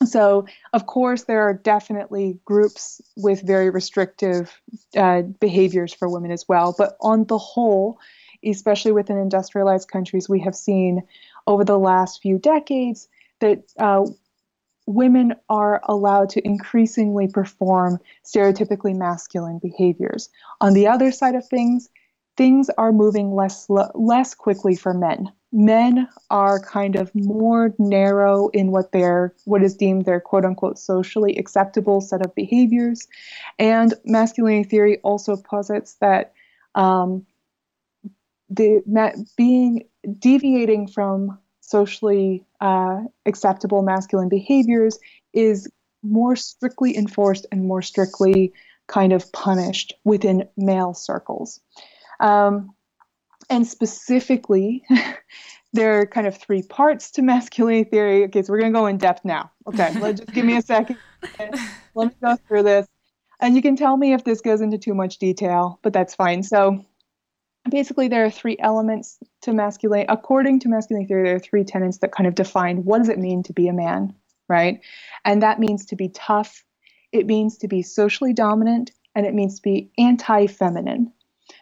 So, 0.05 0.45
of 0.73 0.88
course, 0.88 1.23
there 1.25 1.41
are 1.43 1.53
definitely 1.53 2.39
groups 2.43 3.01
with 3.15 3.41
very 3.41 3.69
restrictive 3.69 4.51
uh, 4.97 5.21
behaviors 5.21 5.93
for 5.93 6.10
women 6.10 6.31
as 6.31 6.45
well. 6.47 6.73
But 6.75 6.97
on 7.01 7.25
the 7.25 7.38
whole, 7.38 7.99
especially 8.43 8.93
within 8.93 9.17
industrialized 9.17 9.89
countries, 9.89 10.27
we 10.27 10.39
have 10.41 10.55
seen 10.55 11.03
over 11.45 11.63
the 11.63 11.77
last 11.77 12.21
few 12.21 12.39
decades 12.39 13.07
that 13.39 13.63
uh, 13.77 14.05
women 14.88 15.34
are 15.50 15.82
allowed 15.88 16.30
to 16.30 16.46
increasingly 16.46 17.28
perform 17.28 18.00
stereotypically 18.26 18.96
masculine 18.96 19.60
behaviors. 19.60 20.30
On 20.60 20.74
the 20.74 20.88
other 20.88 21.12
side 21.12 21.36
of 21.36 21.48
things, 21.48 21.89
things 22.38 22.70
are 22.78 22.91
moving 22.91 23.36
less 23.36 23.67
less 23.70 24.34
quickly 24.34 24.76
for 24.76 24.94
men. 24.94 25.32
Men 25.54 26.08
are 26.30 26.60
kind 26.60 26.96
of 26.96 27.12
more 27.13 27.76
narrow 27.78 28.48
in 28.50 28.72
what 28.72 28.94
their 28.94 29.36
what 29.46 29.62
is 29.62 29.76
deemed 29.76 30.06
their 30.06 30.22
quote 30.22 30.46
unquote 30.46 30.80
socially 30.80 31.38
acceptable 31.38 32.00
set 32.00 32.26
of 32.26 32.34
behaviors, 32.36 33.08
and 33.60 33.94
masculinity 34.06 34.67
theory 34.67 35.00
also 35.00 35.36
posits 35.36 35.96
that 35.96 36.34
um, 36.76 37.26
the 38.50 38.82
being 39.36 39.84
deviating 40.20 40.88
from 40.88 41.38
socially 41.71 42.45
uh, 42.60 43.01
acceptable 43.25 43.81
masculine 43.81 44.29
behaviors 44.29 44.99
is 45.34 45.67
more 46.03 46.36
strictly 46.36 46.95
enforced 46.97 47.47
and 47.51 47.65
more 47.65 47.81
strictly 47.81 48.53
kind 48.88 49.13
of 49.13 49.31
punished 49.31 49.93
within 50.03 50.47
male 50.57 50.93
circles. 50.93 51.62
Um, 52.19 52.73
and 53.49 53.65
specifically, 53.65 54.84
there 55.73 55.99
are 55.99 56.05
kind 56.05 56.27
of 56.27 56.38
three 56.38 56.62
parts 56.62 57.12
to 57.12 57.21
masculinity 57.21 57.89
theory. 57.89 58.23
Okay, 58.25 58.43
so 58.43 58.51
we're 58.51 58.60
going 58.60 58.73
to 58.73 58.79
go 58.79 58.88
in 58.88 58.97
depth 58.97 59.23
now. 59.23 59.51
Okay, 59.67 59.93
let 59.99 60.17
just 60.17 60.34
give 60.34 60.45
me 60.45 60.57
a 60.57 60.62
second. 60.62 60.97
Let 61.95 62.10
me 62.10 62.15
go 62.21 62.36
through 62.47 62.63
this. 62.63 62.88
And 63.39 63.55
you 63.55 63.62
can 63.62 63.75
tell 63.75 63.97
me 63.97 64.13
if 64.13 64.23
this 64.23 64.41
goes 64.41 64.62
into 64.62 64.77
too 64.77 64.93
much 64.93 65.17
detail, 65.17 65.79
but 65.81 65.93
that's 65.93 66.13
fine. 66.13 66.43
So 66.43 66.86
basically 67.69 68.08
there 68.08 68.26
are 68.26 68.32
three 68.32 68.58
elements 68.60 69.17
to 69.41 69.54
masculine 69.54 70.06
according 70.10 70.60
to 70.60 70.67
masculine 70.69 71.08
theory 71.08 71.24
there 71.24 71.36
are 71.36 71.39
three 71.39 71.63
tenets 71.63 72.00
that 72.00 72.12
kind 72.12 72.28
of 72.28 72.36
define 72.36 72.84
what 72.84 72.97
does 72.97 73.10
it 73.10 73.19
mean 73.19 73.43
to 73.43 73.54
be 73.54 73.67
a 73.67 73.74
man 73.74 74.13
right? 74.52 74.82
And 75.24 75.41
that 75.41 75.60
means 75.60 75.86
to 75.88 75.95
be 75.95 76.10
tough 76.10 76.63
it 77.12 77.26
means 77.26 77.58
to 77.58 77.67
be 77.67 77.82
socially 77.82 78.34
dominant 78.34 78.91
and 79.15 79.26
it 79.26 79.34
means 79.34 79.56
to 79.56 79.62
be 79.62 79.91
anti-feminine. 79.97 81.12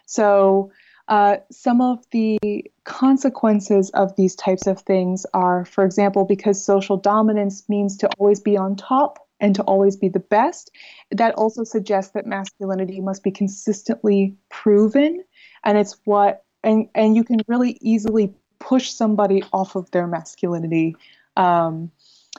So 0.06 0.70
uh, 1.08 1.38
some 1.50 1.80
of 1.80 2.04
the 2.12 2.38
consequences 2.84 3.90
of 3.94 4.14
these 4.14 4.36
types 4.36 4.68
of 4.68 4.80
things 4.82 5.26
are 5.34 5.64
for 5.64 5.84
example 5.84 6.24
because 6.24 6.64
social 6.64 6.96
dominance 6.96 7.68
means 7.68 7.96
to 7.98 8.08
always 8.18 8.38
be 8.38 8.56
on 8.56 8.76
top 8.76 9.18
and 9.40 9.54
to 9.56 9.62
always 9.62 9.96
be 9.96 10.08
the 10.08 10.20
best 10.20 10.70
that 11.10 11.34
also 11.34 11.64
suggests 11.64 12.12
that 12.12 12.26
masculinity 12.26 13.00
must 13.00 13.24
be 13.24 13.30
consistently 13.32 14.36
proven 14.50 15.24
and 15.64 15.78
it's 15.78 15.96
what 16.04 16.44
and 16.62 16.88
and 16.94 17.16
you 17.16 17.24
can 17.24 17.40
really 17.46 17.78
easily 17.80 18.32
push 18.58 18.90
somebody 18.90 19.42
off 19.52 19.76
of 19.76 19.90
their 19.90 20.06
masculinity. 20.06 20.96
Um, 21.36 21.90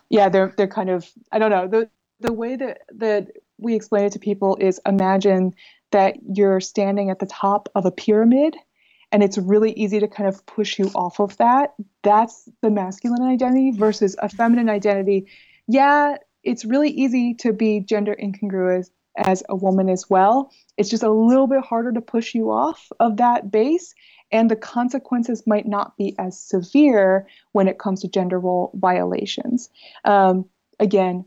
yeah 0.10 0.29
they're 0.29 0.53
they're 0.57 0.67
kind 0.67 0.89
of 0.89 1.10
i 1.31 1.39
don't 1.39 1.49
know 1.49 1.67
the 1.67 1.89
the 2.19 2.34
way 2.34 2.55
that 2.55 2.81
that 2.93 3.31
we 3.57 3.75
explain 3.75 4.05
it 4.05 4.13
to 4.13 4.19
people 4.19 4.57
is 4.57 4.79
imagine 4.86 5.53
that 5.91 6.15
you're 6.34 6.60
standing 6.60 7.10
at 7.10 7.19
the 7.19 7.25
top 7.25 7.69
of 7.75 7.86
a 7.86 7.91
pyramid 7.91 8.55
and 9.12 9.23
it's 9.23 9.38
really 9.38 9.71
easy 9.73 9.99
to 9.99 10.07
kind 10.07 10.29
of 10.29 10.45
push 10.45 10.79
you 10.79 10.89
off 10.95 11.19
of 11.19 11.36
that. 11.36 11.73
That's 12.01 12.47
the 12.62 12.69
masculine 12.69 13.23
identity 13.23 13.71
versus 13.71 14.15
a 14.19 14.29
feminine 14.29 14.69
identity. 14.69 15.27
Yeah 15.67 16.17
it's 16.43 16.65
really 16.65 16.89
easy 16.89 17.36
to 17.36 17.53
be 17.53 17.79
gender 17.79 18.15
incongruous 18.17 18.89
as 19.15 19.43
a 19.50 19.56
woman 19.56 19.89
as 19.89 20.10
well. 20.10 20.52
It's 20.78 20.89
just 20.89 21.04
a 21.04 21.12
little 21.12 21.47
bit 21.47 21.63
harder 21.63 21.91
to 21.91 22.02
push 22.02 22.34
you 22.34 22.52
off 22.52 22.91
of 23.00 23.17
that 23.17 23.52
base, 23.52 23.93
and 24.32 24.50
the 24.50 24.56
consequences 24.56 25.45
might 25.45 25.67
not 25.67 25.97
be 25.97 26.15
as 26.17 26.39
severe 26.39 27.28
when 27.52 27.67
it 27.67 27.80
comes 27.80 28.02
to 28.02 28.08
gender 28.08 28.39
role 28.39 28.71
violations. 28.76 29.69
Um, 30.06 30.45
again, 30.80 31.26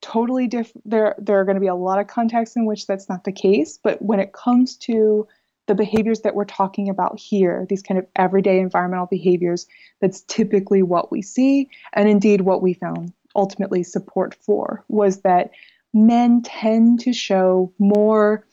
totally 0.00 0.46
different. 0.46 0.88
There, 0.88 1.14
there 1.18 1.40
are 1.40 1.44
going 1.44 1.56
to 1.56 1.60
be 1.60 1.66
a 1.66 1.74
lot 1.74 2.00
of 2.00 2.06
contexts 2.06 2.56
in 2.56 2.64
which 2.64 2.86
that's 2.86 3.08
not 3.08 3.24
the 3.24 3.32
case, 3.32 3.78
but 3.82 4.00
when 4.00 4.20
it 4.20 4.32
comes 4.32 4.76
to 4.78 5.26
the 5.66 5.74
behaviors 5.74 6.20
that 6.20 6.34
we're 6.34 6.44
talking 6.44 6.88
about 6.88 7.18
here, 7.18 7.66
these 7.68 7.82
kind 7.82 7.98
of 7.98 8.06
everyday 8.14 8.60
environmental 8.60 9.06
behaviors, 9.06 9.66
that's 10.00 10.20
typically 10.22 10.82
what 10.82 11.10
we 11.10 11.22
see, 11.22 11.68
and 11.92 12.08
indeed 12.08 12.42
what 12.42 12.62
we 12.62 12.72
found 12.72 13.12
ultimately 13.34 13.82
support 13.82 14.34
for 14.34 14.84
was 14.88 15.20
that 15.20 15.50
men 15.96 16.42
tend 16.42 17.00
to 17.00 17.12
show 17.12 17.72
more 17.78 18.46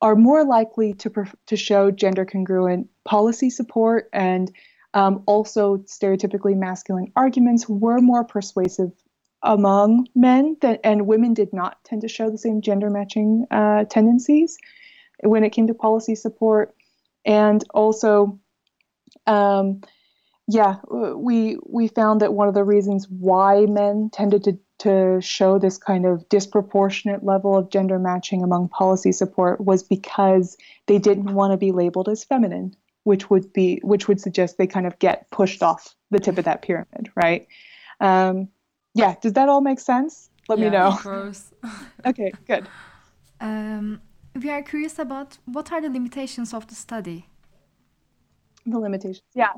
are 0.00 0.16
more 0.16 0.44
likely 0.44 0.94
to 0.94 1.10
to 1.46 1.56
show 1.56 1.90
gender 1.90 2.24
congruent 2.24 2.88
policy 3.04 3.50
support 3.50 4.08
and 4.12 4.50
um, 4.94 5.22
also 5.26 5.78
stereotypically 5.78 6.56
masculine 6.56 7.12
arguments 7.16 7.68
were 7.68 8.00
more 8.00 8.24
persuasive 8.24 8.92
among 9.42 10.06
men 10.14 10.56
than, 10.62 10.78
and 10.82 11.06
women 11.06 11.34
did 11.34 11.52
not 11.52 11.82
tend 11.84 12.00
to 12.00 12.08
show 12.08 12.30
the 12.30 12.38
same 12.38 12.62
gender 12.62 12.88
matching 12.88 13.46
uh, 13.50 13.84
tendencies 13.84 14.56
when 15.22 15.44
it 15.44 15.50
came 15.50 15.66
to 15.66 15.74
policy 15.74 16.14
support. 16.14 16.74
And 17.26 17.62
also 17.74 18.38
um, 19.26 19.82
yeah 20.46 20.76
we 21.16 21.58
we 21.66 21.88
found 21.88 22.20
that 22.20 22.34
one 22.34 22.48
of 22.48 22.54
the 22.54 22.64
reasons 22.64 23.06
why 23.08 23.66
men 23.66 24.10
tended 24.12 24.44
to 24.44 24.58
to 24.78 25.20
show 25.20 25.58
this 25.58 25.78
kind 25.78 26.04
of 26.04 26.28
disproportionate 26.28 27.24
level 27.24 27.56
of 27.56 27.70
gender 27.70 27.98
matching 27.98 28.42
among 28.42 28.68
policy 28.68 29.12
support 29.12 29.60
was 29.60 29.82
because 29.82 30.56
they 30.86 30.98
didn't 30.98 31.32
want 31.32 31.52
to 31.52 31.56
be 31.56 31.72
labeled 31.72 32.08
as 32.08 32.24
feminine, 32.24 32.74
which 33.04 33.30
would 33.30 33.52
be 33.52 33.80
which 33.82 34.08
would 34.08 34.20
suggest 34.20 34.58
they 34.58 34.66
kind 34.66 34.86
of 34.86 34.98
get 34.98 35.30
pushed 35.30 35.62
off 35.62 35.94
the 36.10 36.18
tip 36.18 36.38
of 36.38 36.44
that 36.44 36.62
pyramid, 36.62 37.10
right? 37.14 37.46
Um, 38.00 38.48
yeah, 38.94 39.14
does 39.20 39.34
that 39.34 39.48
all 39.48 39.60
make 39.60 39.80
sense? 39.80 40.28
Let 40.48 40.58
yeah, 40.58 40.64
me 40.64 40.70
know. 40.70 40.86
Of 40.88 41.02
course. 41.02 41.52
okay, 42.06 42.32
good. 42.46 42.68
Um, 43.40 44.00
we 44.34 44.50
are 44.50 44.62
curious 44.62 44.98
about 44.98 45.38
what 45.44 45.72
are 45.72 45.80
the 45.80 45.88
limitations 45.88 46.52
of 46.52 46.66
the 46.66 46.74
study. 46.74 47.28
The 48.66 48.78
limitations, 48.78 49.22
yeah. 49.34 49.52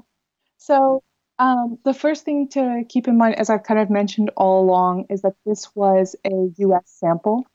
So 0.58 1.02
um, 1.38 1.78
the 1.84 1.94
first 1.94 2.24
thing 2.24 2.48
to 2.50 2.82
keep 2.88 3.08
in 3.08 3.18
mind, 3.18 3.38
as 3.38 3.50
I've 3.50 3.62
kind 3.62 3.80
of 3.80 3.90
mentioned 3.90 4.30
all 4.36 4.62
along, 4.62 5.06
is 5.10 5.22
that 5.22 5.34
this 5.44 5.74
was 5.74 6.16
a 6.24 6.50
US 6.58 6.84
sample. 6.86 7.46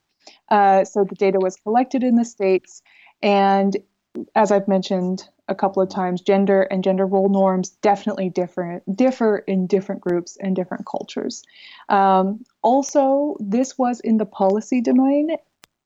Uh, 0.50 0.86
so 0.86 1.04
the 1.04 1.16
data 1.16 1.40
was 1.40 1.56
collected 1.56 2.04
in 2.04 2.16
the 2.16 2.26
States. 2.26 2.82
And 3.22 3.78
as 4.36 4.52
I've 4.52 4.68
mentioned 4.68 5.28
a 5.48 5.56
couple 5.56 5.82
of 5.82 5.90
times, 5.90 6.22
gender 6.22 6.64
and 6.64 6.84
gender 6.84 7.06
role 7.06 7.30
norms 7.30 7.70
definitely 7.82 8.30
differ, 8.30 8.82
differ 8.94 9.40
in 9.40 9.68
different 9.68 10.02
groups 10.02 10.38
and 10.40 10.56
different 10.56 10.86
cultures. 10.86 11.44
Um, 11.90 12.44
also, 12.62 13.36
this 13.40 13.78
was 13.78 14.00
in 14.02 14.18
the 14.18 14.26
policy 14.26 14.82
domain. 14.82 15.36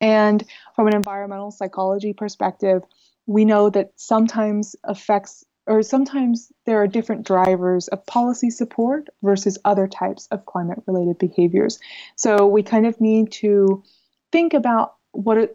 And 0.01 0.43
from 0.75 0.87
an 0.87 0.95
environmental 0.95 1.51
psychology 1.51 2.13
perspective, 2.13 2.83
we 3.25 3.45
know 3.45 3.69
that 3.69 3.91
sometimes 3.95 4.75
effects 4.87 5.45
or 5.67 5.81
sometimes 5.81 6.51
there 6.65 6.81
are 6.81 6.87
different 6.87 7.25
drivers 7.25 7.87
of 7.87 8.05
policy 8.05 8.49
support 8.49 9.07
versus 9.23 9.57
other 9.65 9.87
types 9.87 10.27
of 10.31 10.45
climate 10.45 10.81
related 10.85 11.17
behaviors. 11.17 11.79
So 12.15 12.47
we 12.47 12.63
kind 12.63 12.85
of 12.85 13.01
need 13.01 13.31
to 13.33 13.83
think 14.31 14.53
about 14.53 14.95
what 15.11 15.37
it, 15.37 15.53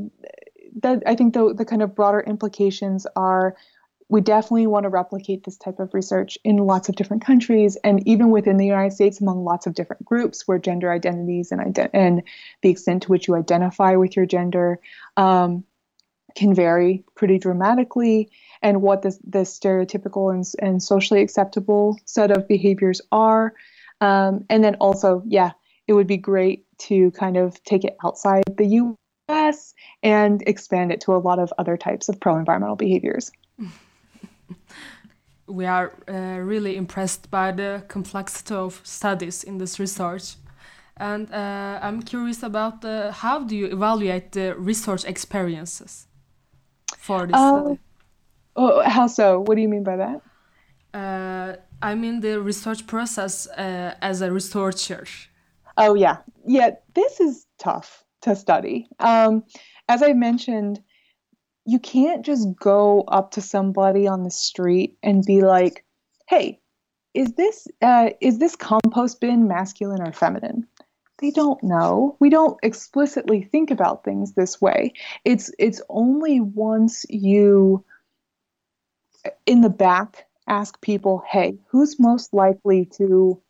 that 0.83 1.03
I 1.07 1.15
think 1.15 1.35
the, 1.35 1.55
the 1.55 1.65
kind 1.65 1.83
of 1.83 1.95
broader 1.95 2.21
implications 2.21 3.07
are 3.15 3.57
we 4.09 4.21
definitely 4.21 4.67
want 4.67 4.83
to 4.83 4.89
replicate 4.89 5.45
this 5.45 5.57
type 5.57 5.79
of 5.79 5.95
research 5.95 6.37
in 6.43 6.57
lots 6.57 6.89
of 6.89 6.97
different 6.97 7.25
countries 7.25 7.77
and 7.85 8.07
even 8.09 8.31
within 8.31 8.57
the 8.57 8.67
United 8.67 8.93
States 8.93 9.21
among 9.21 9.45
lots 9.45 9.69
of 9.69 9.75
different 9.75 10.05
groups 10.05 10.49
where 10.49 10.59
gender 10.59 10.91
identities 10.91 11.53
and, 11.53 11.61
ident- 11.61 11.91
and 11.95 12.23
the 12.63 12.71
extent 12.71 13.05
to 13.05 13.09
which 13.09 13.29
you 13.29 13.37
identify 13.37 13.95
with 13.95 14.17
your 14.17 14.27
gender 14.27 14.81
um, 15.17 15.63
can 16.35 16.55
vary 16.55 17.05
pretty 17.15 17.39
dramatically 17.39 18.31
and 18.63 18.83
what 18.83 19.03
the, 19.03 19.17
the 19.27 19.41
stereotypical 19.41 20.33
and, 20.33 20.45
and 20.61 20.83
socially 20.83 21.23
acceptable 21.23 21.99
set 22.05 22.31
of 22.31 22.47
behaviors 22.47 23.01
are. 23.11 23.55
Um, 24.01 24.45
and 24.49 24.63
then 24.65 24.77
also, 24.77 25.23
yeah, 25.27 25.53
it 25.87 25.93
would 25.93 26.07
be 26.07 26.17
great 26.17 26.65
to 26.79 27.11
kind 27.13 27.37
of 27.37 27.63
take 27.65 27.85
it 27.85 27.97
outside 28.05 28.45
the 28.57 28.97
US 29.29 29.75
and 30.03 30.43
expand 30.47 30.93
it 30.93 31.01
to 31.03 31.15
a 31.15 31.19
lot 31.19 31.39
of 31.39 31.53
other 31.59 31.77
types 31.77 32.09
of 32.09 32.19
pro 32.21 32.37
environmental 32.37 32.77
behaviors. 32.77 33.31
we 35.47 35.67
are 35.67 35.93
uh, 36.09 36.39
really 36.39 36.77
impressed 36.77 37.31
by 37.31 37.53
the 37.53 37.83
complexity 37.89 38.55
of 38.55 38.81
studies 38.85 39.45
in 39.45 39.59
this 39.59 39.79
research. 39.79 40.37
And 40.97 41.33
uh, 41.33 41.79
I'm 41.83 42.03
curious 42.03 42.43
about 42.43 42.83
the, 42.83 43.11
how 43.13 43.45
do 43.45 43.57
you 43.57 43.67
evaluate 43.67 44.33
the 44.33 44.55
research 44.55 45.05
experiences 45.05 46.07
for 46.99 47.27
this 47.27 47.37
Uh, 47.37 47.61
study? 47.63 47.81
Oh, 48.57 48.83
how 48.83 49.07
so? 49.07 49.41
What 49.41 49.55
do 49.57 49.63
you 49.63 49.69
mean 49.69 49.85
by 49.85 49.97
that? 49.97 50.21
Uh, 50.93 51.57
I 51.83 51.95
mean 51.95 52.21
the 52.21 52.41
research 52.41 52.87
process 52.87 53.47
uh, 53.49 53.95
as 54.03 54.21
a 54.21 54.33
researcher. 54.33 55.05
Oh 55.77 55.95
yeah, 55.95 56.19
yeah. 56.47 56.71
This 56.95 57.21
is 57.21 57.47
tough 57.59 58.05
to 58.23 58.37
study. 58.37 58.89
Um, 58.99 59.45
as 59.89 60.03
I 60.03 60.13
mentioned, 60.13 60.83
you 61.65 61.79
can't 61.79 62.25
just 62.25 62.49
go 62.57 63.03
up 63.09 63.31
to 63.33 63.41
somebody 63.41 64.07
on 64.07 64.25
the 64.25 64.31
street 64.31 64.99
and 65.03 65.25
be 65.25 65.43
like, 65.43 65.85
"Hey, 66.29 66.61
is 67.15 67.33
this 67.33 67.69
uh, 67.83 68.11
is 68.21 68.39
this 68.39 68.57
compost 68.57 69.21
bin 69.21 69.47
masculine 69.47 70.03
or 70.03 70.13
feminine?" 70.13 70.67
They 71.19 71.31
don't 71.31 71.63
know. 71.63 72.17
We 72.19 72.31
don't 72.31 72.59
explicitly 72.63 73.43
think 73.43 73.71
about 73.71 74.05
things 74.05 74.33
this 74.33 74.61
way. 74.61 74.93
It's 75.25 75.51
it's 75.59 75.81
only 75.89 76.41
once 76.41 77.05
you 77.09 77.85
in 79.47 79.61
the 79.61 79.71
back 79.71 80.27
ask 80.47 80.81
people, 80.81 81.23
"Hey, 81.29 81.59
who's 81.69 82.01
most 82.01 82.33
likely 82.33 82.87
to 82.97 83.41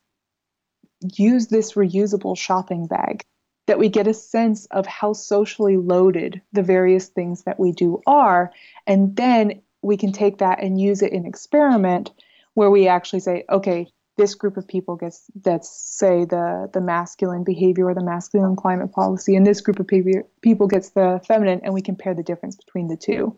use 1.01 1.47
this 1.47 1.73
reusable 1.73 2.37
shopping 2.37 2.87
bag? 2.87 3.25
That 3.67 3.79
we 3.79 3.89
get 3.89 4.07
a 4.07 4.15
sense 4.15 4.67
of 4.67 4.87
how 4.87 5.13
socially 5.13 5.77
loaded 5.77 6.43
the 6.53 6.63
various 6.63 7.09
things 7.09 7.45
that 7.45 7.61
we 7.61 7.73
do 7.73 8.03
are 8.07 8.53
and 8.87 9.15
then 9.15 9.63
we 9.83 9.97
can 9.97 10.13
take 10.13 10.39
that 10.39 10.63
and 10.63 10.81
use 10.81 11.03
it 11.03 11.13
in 11.13 11.27
experiment 11.27 12.11
where 12.55 12.71
we 12.71 12.89
actually 12.89 13.21
say 13.21 13.45
okay 13.51 13.87
this 14.17 14.35
group 14.35 14.57
of 14.57 14.69
people 14.69 14.97
gets 14.97 15.31
that's 15.43 15.71
say 15.71 16.25
the 16.25 16.69
the 16.73 16.81
masculine 16.81 17.43
behavior 17.43 17.87
or 17.87 17.95
the 17.95 18.05
masculine 18.05 18.55
climate 18.55 18.93
policy 18.93 19.35
and 19.35 19.47
this 19.47 19.61
group 19.61 19.81
of 19.81 19.87
people 19.87 20.13
people 20.43 20.67
gets 20.67 20.91
the 20.91 21.21
feminine 21.27 21.61
and 21.65 21.73
we 21.73 21.81
compare 21.81 22.15
the 22.15 22.23
difference 22.23 22.57
between 22.57 22.89
the 22.89 22.97
two. 22.97 23.37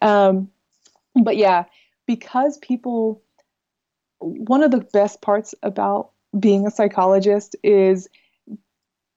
Um, 0.00 0.48
but 1.14 1.36
yeah 1.36 1.64
because 2.06 2.58
people 2.58 3.22
one 4.18 4.62
of 4.62 4.70
the 4.70 4.86
best 4.92 5.22
parts 5.22 5.54
about 5.62 6.10
being 6.38 6.66
a 6.66 6.70
psychologist 6.70 7.56
is 7.62 8.08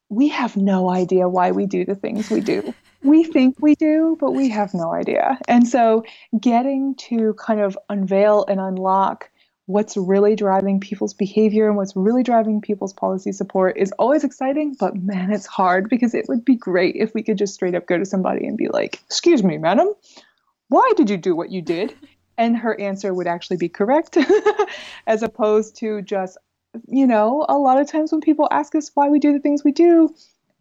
we 0.10 0.30
have 0.30 0.56
no 0.56 0.90
idea 0.90 1.28
why 1.28 1.52
we 1.52 1.66
do 1.66 1.86
the 1.86 1.96
things 1.96 2.30
we 2.30 2.40
do. 2.40 2.74
we 3.04 3.24
think 3.24 3.58
we 3.60 3.76
do, 3.76 4.18
but 4.20 4.32
we 4.32 4.50
have 4.50 4.74
no 4.74 4.94
idea. 4.94 5.38
And 5.48 5.68
so 5.68 6.06
getting 6.40 6.96
to 6.96 7.34
kind 7.34 7.60
of 7.60 7.78
unveil 7.90 8.46
and 8.48 8.60
unlock 8.60 9.30
what's 9.66 9.96
really 9.96 10.36
driving 10.36 10.80
people's 10.80 11.14
behavior 11.14 11.68
and 11.68 11.78
what's 11.78 11.96
really 11.96 12.24
driving 12.24 12.62
people's 12.62 12.94
policy 12.94 13.32
support 13.32 13.78
is 13.78 13.94
always 13.94 14.24
exciting, 14.24 14.76
but 14.78 14.96
man, 14.96 15.32
it's 15.32 15.46
hard 15.46 15.90
because 15.90 16.14
it 16.14 16.26
would 16.28 16.44
be 16.44 16.56
great 16.56 16.96
if 16.96 17.14
we 17.14 17.24
could 17.24 17.38
just 17.38 17.54
straight 17.54 17.76
up 17.76 17.88
go 17.88 17.98
to 17.98 18.06
somebody 18.06 18.46
and 18.46 18.58
be 18.58 18.68
like, 18.68 19.02
Excuse 19.06 19.44
me, 19.44 19.58
madam, 19.58 19.94
why 20.74 20.92
did 20.98 21.08
you 21.08 21.18
do 21.18 21.36
what 21.36 21.52
you 21.52 21.62
did? 21.62 21.96
And 22.36 22.58
her 22.58 22.80
answer 22.82 23.14
would 23.14 23.28
actually 23.28 23.58
be 23.58 23.70
correct, 23.70 24.18
as 25.08 25.22
opposed 25.22 25.76
to 25.76 26.02
just, 26.02 26.36
you 26.88 27.06
know, 27.06 27.46
a 27.48 27.60
lot 27.60 27.80
of 27.80 27.88
times 27.88 28.12
when 28.12 28.22
people 28.22 28.48
ask 28.50 28.74
us 28.74 28.90
why 28.96 29.08
we 29.10 29.20
do 29.20 29.34
the 29.34 29.40
things 29.40 29.64
we 29.64 29.72
do, 29.72 30.16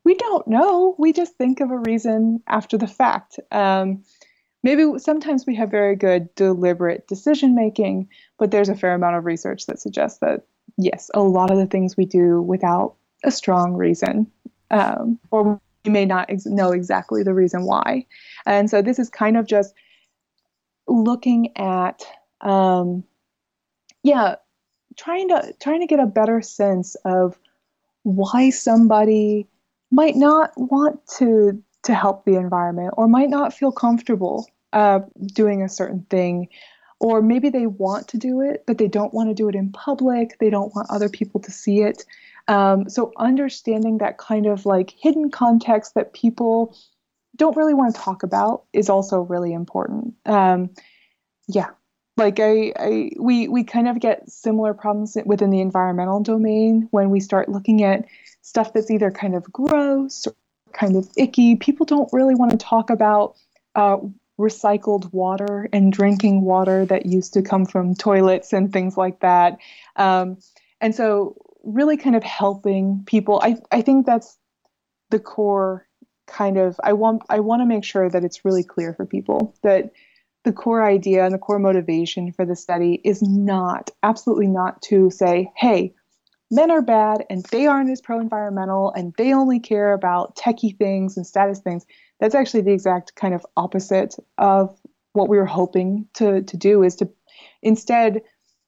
we 0.04 0.14
don't 0.14 0.46
know. 0.46 0.94
We 0.98 1.14
just 1.14 1.38
think 1.38 1.60
of 1.60 1.70
a 1.70 1.78
reason 1.78 2.42
after 2.46 2.76
the 2.76 2.86
fact. 2.86 3.40
Um, 3.50 4.04
maybe 4.62 4.98
sometimes 4.98 5.46
we 5.46 5.54
have 5.54 5.70
very 5.70 5.96
good 5.96 6.34
deliberate 6.34 7.08
decision 7.08 7.54
making, 7.54 8.10
but 8.38 8.50
there's 8.50 8.68
a 8.68 8.76
fair 8.76 8.92
amount 8.92 9.16
of 9.16 9.24
research 9.24 9.64
that 9.64 9.80
suggests 9.80 10.18
that, 10.18 10.42
yes, 10.76 11.10
a 11.14 11.22
lot 11.22 11.50
of 11.50 11.56
the 11.56 11.66
things 11.66 11.96
we 11.96 12.04
do 12.04 12.42
without 12.42 12.96
a 13.24 13.30
strong 13.30 13.72
reason, 13.72 14.30
um, 14.70 15.18
or 15.30 15.58
we 15.86 15.90
may 15.90 16.04
not 16.04 16.28
ex- 16.28 16.44
know 16.44 16.72
exactly 16.72 17.22
the 17.22 17.32
reason 17.32 17.64
why. 17.64 18.04
And 18.44 18.68
so 18.68 18.82
this 18.82 18.98
is 18.98 19.08
kind 19.08 19.38
of 19.38 19.46
just 19.46 19.72
looking 20.86 21.56
at, 21.56 22.02
um, 22.40 23.04
yeah, 24.02 24.36
trying 24.96 25.28
to 25.28 25.54
trying 25.60 25.80
to 25.80 25.86
get 25.86 26.00
a 26.00 26.06
better 26.06 26.42
sense 26.42 26.96
of 27.04 27.38
why 28.02 28.50
somebody 28.50 29.46
might 29.90 30.16
not 30.16 30.52
want 30.56 31.00
to 31.18 31.62
to 31.84 31.94
help 31.94 32.24
the 32.24 32.36
environment 32.36 32.94
or 32.96 33.08
might 33.08 33.30
not 33.30 33.52
feel 33.52 33.72
comfortable 33.72 34.48
uh, 34.72 35.00
doing 35.26 35.62
a 35.62 35.68
certain 35.68 36.06
thing. 36.10 36.48
Or 37.00 37.20
maybe 37.20 37.50
they 37.50 37.66
want 37.66 38.06
to 38.08 38.18
do 38.18 38.40
it 38.40 38.64
but 38.66 38.78
they 38.78 38.88
don't 38.88 39.12
want 39.12 39.28
to 39.28 39.34
do 39.34 39.48
it 39.48 39.54
in 39.54 39.72
public. 39.72 40.38
They 40.38 40.50
don't 40.50 40.74
want 40.74 40.90
other 40.90 41.08
people 41.08 41.40
to 41.40 41.50
see 41.50 41.80
it. 41.80 42.04
Um, 42.48 42.88
so 42.88 43.12
understanding 43.18 43.98
that 43.98 44.18
kind 44.18 44.46
of 44.46 44.66
like 44.66 44.90
hidden 44.90 45.30
context 45.30 45.94
that 45.94 46.12
people 46.12 46.76
don't 47.36 47.56
really 47.56 47.74
want 47.74 47.94
to 47.94 48.00
talk 48.00 48.22
about 48.22 48.64
is 48.72 48.88
also 48.88 49.20
really 49.20 49.52
important. 49.52 50.14
Um, 50.26 50.70
yeah 51.48 51.70
like 52.16 52.40
I, 52.40 52.72
I 52.78 53.10
we 53.18 53.48
we 53.48 53.64
kind 53.64 53.88
of 53.88 53.98
get 54.00 54.28
similar 54.30 54.74
problems 54.74 55.16
within 55.24 55.50
the 55.50 55.60
environmental 55.60 56.20
domain 56.20 56.88
when 56.90 57.10
we 57.10 57.20
start 57.20 57.48
looking 57.48 57.82
at 57.84 58.04
stuff 58.42 58.72
that's 58.72 58.90
either 58.90 59.10
kind 59.10 59.34
of 59.34 59.44
gross 59.44 60.26
or 60.26 60.34
kind 60.72 60.96
of 60.96 61.08
icky. 61.16 61.56
People 61.56 61.86
don't 61.86 62.12
really 62.12 62.34
want 62.34 62.50
to 62.52 62.58
talk 62.58 62.90
about 62.90 63.36
uh, 63.74 63.98
recycled 64.38 65.12
water 65.12 65.68
and 65.72 65.92
drinking 65.92 66.42
water 66.42 66.84
that 66.86 67.06
used 67.06 67.32
to 67.34 67.42
come 67.42 67.64
from 67.64 67.94
toilets 67.94 68.52
and 68.52 68.72
things 68.72 68.96
like 68.96 69.20
that. 69.20 69.58
Um, 69.96 70.38
and 70.80 70.94
so 70.94 71.36
really 71.64 71.96
kind 71.96 72.16
of 72.16 72.24
helping 72.24 73.04
people 73.06 73.40
i 73.44 73.54
i 73.70 73.80
think 73.80 74.04
that's 74.04 74.36
the 75.10 75.20
core 75.20 75.86
kind 76.26 76.56
of 76.56 76.78
i 76.84 76.92
want 76.92 77.22
i 77.28 77.40
want 77.40 77.60
to 77.60 77.66
make 77.66 77.84
sure 77.84 78.08
that 78.08 78.24
it's 78.24 78.44
really 78.44 78.62
clear 78.64 78.94
for 78.94 79.04
people 79.04 79.54
that 79.62 79.90
the 80.44 80.52
core 80.52 80.84
idea 80.84 81.24
and 81.24 81.32
the 81.32 81.38
core 81.38 81.58
motivation 81.58 82.32
for 82.32 82.44
the 82.44 82.56
study 82.56 83.00
is 83.04 83.22
not, 83.22 83.90
absolutely 84.02 84.48
not 84.48 84.82
to 84.82 85.10
say, 85.10 85.50
hey, 85.56 85.94
men 86.50 86.70
are 86.70 86.82
bad 86.82 87.24
and 87.30 87.44
they 87.46 87.66
aren't 87.66 87.90
as 87.90 88.00
pro 88.00 88.18
environmental 88.18 88.92
and 88.92 89.14
they 89.16 89.32
only 89.32 89.60
care 89.60 89.92
about 89.92 90.36
techie 90.36 90.76
things 90.76 91.16
and 91.16 91.26
status 91.26 91.60
things. 91.60 91.86
That's 92.20 92.34
actually 92.34 92.62
the 92.62 92.72
exact 92.72 93.14
kind 93.14 93.34
of 93.34 93.46
opposite 93.56 94.16
of 94.38 94.76
what 95.12 95.28
we 95.28 95.38
were 95.38 95.46
hoping 95.46 96.08
to, 96.14 96.42
to 96.42 96.56
do 96.56 96.82
is 96.82 96.96
to 96.96 97.08
instead, 97.62 98.22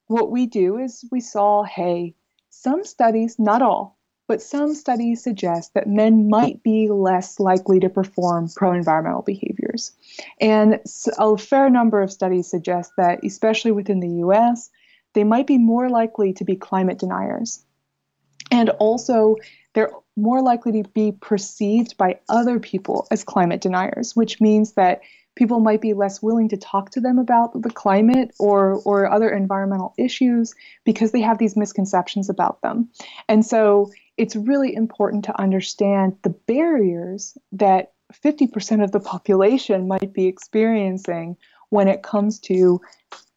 what 0.07 0.31
we 0.31 0.47
do 0.47 0.79
is 0.79 1.05
we 1.11 1.21
saw, 1.21 1.65
hey, 1.65 2.15
some 2.51 2.85
studies, 2.85 3.37
not 3.39 3.63
all, 3.63 3.99
but 4.27 4.41
some 4.41 4.75
studies 4.75 5.23
suggest 5.23 5.75
that 5.75 5.87
men 5.87 6.29
might 6.29 6.63
be 6.63 6.89
less 6.89 7.39
likely 7.39 7.79
to 7.81 7.89
perform 7.89 8.49
pro 8.55 8.73
environmental 8.73 9.23
behaviors. 9.23 9.93
And 10.41 10.81
a 11.19 11.37
fair 11.37 11.69
number 11.69 12.01
of 12.01 12.13
studies 12.13 12.49
suggest 12.49 12.93
that, 12.97 13.21
especially 13.25 13.73
within 13.73 14.01
the 14.01 14.25
US, 14.27 14.71
they 15.13 15.25
might 15.25 15.47
be 15.47 15.59
more 15.59 15.89
likely 15.89 16.33
to 16.35 16.45
be 16.45 16.57
climate 16.57 16.99
deniers. 16.99 17.65
And 18.51 18.71
also, 18.71 19.37
they're 19.75 19.93
more 20.17 20.43
likely 20.43 20.83
to 20.83 20.89
be 20.91 21.13
perceived 21.13 21.97
by 21.97 22.19
other 22.29 22.61
people 22.61 23.07
as 23.11 23.25
climate 23.25 23.61
deniers, 23.61 24.15
which 24.15 24.41
means 24.41 24.73
that 24.73 25.01
people 25.35 25.61
might 25.61 25.81
be 25.81 25.93
less 25.93 26.23
willing 26.23 26.49
to 26.49 26.57
talk 26.57 26.91
to 26.91 27.01
them 27.01 27.19
about 27.19 27.61
the 27.61 27.71
climate 27.71 28.33
or 28.39 28.81
or 28.85 29.11
other 29.11 29.29
environmental 29.29 29.93
issues 29.99 30.55
because 30.85 31.13
they 31.13 31.21
have 31.21 31.39
these 31.39 31.57
misconceptions 31.57 32.29
about 32.29 32.63
them. 32.63 32.89
And 33.29 33.45
so 33.45 33.91
it's 34.17 34.37
really 34.37 34.75
important 34.75 35.25
to 35.25 35.41
understand 35.41 36.17
the 36.23 36.31
barriers 36.31 37.37
that 37.53 37.93
50% 38.13 38.85
of 38.85 38.93
the 38.93 39.01
population 39.01 39.89
might 39.89 40.13
be 40.13 40.27
experiencing 40.27 41.37
when 41.71 41.89
it 41.89 42.03
comes 42.03 42.39
to 42.41 42.81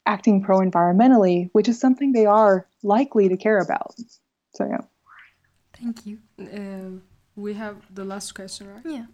acting 0.06 0.42
pro 0.42 0.58
environmentally, 0.58 1.50
which 1.52 1.68
is 1.68 1.78
something 1.78 2.12
they 2.12 2.26
are 2.26 2.66
likely 2.82 3.28
to 3.28 3.36
care 3.36 3.58
about. 3.58 3.94
So, 4.54 4.66
yeah. 4.66 4.80
Thank 5.74 6.06
you. 6.06 6.18
Uh, 6.40 7.00
we 7.36 7.54
have 7.54 7.76
the 7.94 8.04
last 8.04 8.34
question, 8.34 8.68
right? 8.68 8.82
Yeah. 8.84 9.06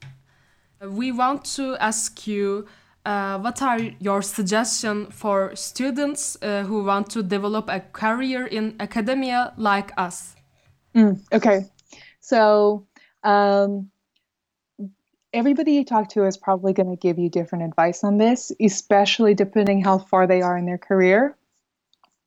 Uh, 0.83 0.91
we 0.91 1.13
want 1.13 1.45
to 1.57 1.77
ask 1.77 2.27
you 2.27 2.67
uh, 3.05 3.39
what 3.39 3.61
are 3.61 3.81
your 4.01 4.23
suggestions 4.23 5.13
for 5.13 5.55
students 5.55 6.39
uh, 6.41 6.63
who 6.63 6.85
want 6.85 7.11
to 7.11 7.23
develop 7.23 7.69
a 7.69 7.81
career 7.81 8.47
in 8.47 8.75
academia 8.81 9.53
like 9.57 9.93
us? 9.97 10.35
Mm, 10.95 11.21
okay. 11.33 11.67
So, 12.21 12.87
um, 13.23 13.91
everybody 15.33 15.73
you 15.73 15.85
talk 15.85 16.09
to 16.11 16.25
is 16.25 16.37
probably 16.37 16.73
going 16.73 16.91
to 16.91 16.97
give 16.97 17.19
you 17.19 17.29
different 17.29 17.65
advice 17.65 18.05
on 18.05 18.19
this, 18.19 18.53
especially 18.61 19.35
depending 19.35 19.83
how 19.83 19.99
far 19.99 20.27
they 20.27 20.41
are 20.41 20.57
in 20.57 20.65
their 20.65 20.79
career. 20.79 21.37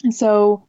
And 0.04 0.14
so, 0.14 0.68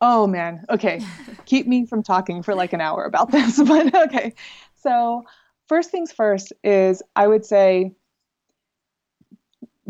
oh 0.00 0.26
man, 0.26 0.64
okay, 0.70 1.04
keep 1.44 1.66
me 1.66 1.86
from 1.86 2.02
talking 2.02 2.42
for 2.42 2.54
like 2.54 2.72
an 2.72 2.80
hour 2.80 3.04
about 3.04 3.30
this, 3.32 3.60
but 3.60 3.94
okay. 3.94 4.34
So, 4.76 5.24
first 5.68 5.90
things 5.90 6.12
first 6.12 6.52
is 6.62 7.02
I 7.16 7.26
would 7.26 7.44
say 7.44 7.92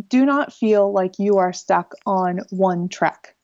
do 0.09 0.25
not 0.25 0.53
feel 0.53 0.93
like 0.93 1.19
you 1.19 1.39
are 1.39 1.53
stuck 1.53 1.95
on 2.07 2.41
one 2.51 2.89
track. 2.89 3.35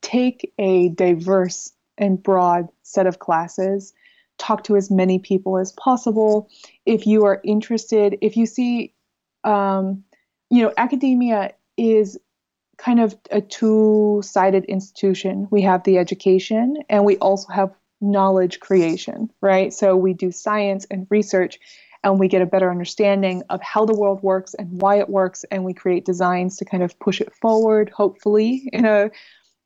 Take 0.00 0.52
a 0.58 0.88
diverse 0.88 1.72
and 1.98 2.22
broad 2.22 2.68
set 2.82 3.06
of 3.06 3.18
classes. 3.18 3.92
Talk 4.38 4.64
to 4.64 4.76
as 4.76 4.90
many 4.90 5.18
people 5.18 5.58
as 5.58 5.72
possible. 5.72 6.48
If 6.86 7.06
you 7.06 7.24
are 7.24 7.40
interested, 7.44 8.18
if 8.20 8.36
you 8.36 8.46
see, 8.46 8.94
um, 9.44 10.04
you 10.50 10.62
know, 10.62 10.72
academia 10.76 11.52
is 11.76 12.18
kind 12.78 13.00
of 13.00 13.14
a 13.30 13.40
two 13.40 14.20
sided 14.24 14.64
institution. 14.64 15.46
We 15.50 15.62
have 15.62 15.84
the 15.84 15.98
education 15.98 16.78
and 16.88 17.04
we 17.04 17.16
also 17.18 17.52
have 17.52 17.70
knowledge 18.00 18.58
creation, 18.58 19.30
right? 19.40 19.72
So 19.72 19.96
we 19.96 20.14
do 20.14 20.32
science 20.32 20.86
and 20.90 21.06
research 21.08 21.60
and 22.02 22.18
we 22.18 22.28
get 22.28 22.42
a 22.42 22.46
better 22.46 22.70
understanding 22.70 23.42
of 23.48 23.62
how 23.62 23.86
the 23.86 23.94
world 23.94 24.22
works 24.22 24.54
and 24.54 24.80
why 24.82 24.98
it 24.98 25.08
works 25.08 25.44
and 25.50 25.64
we 25.64 25.72
create 25.72 26.04
designs 26.04 26.56
to 26.56 26.64
kind 26.64 26.82
of 26.82 26.98
push 26.98 27.20
it 27.20 27.32
forward 27.34 27.90
hopefully 27.90 28.68
in 28.72 28.84
a 28.84 29.10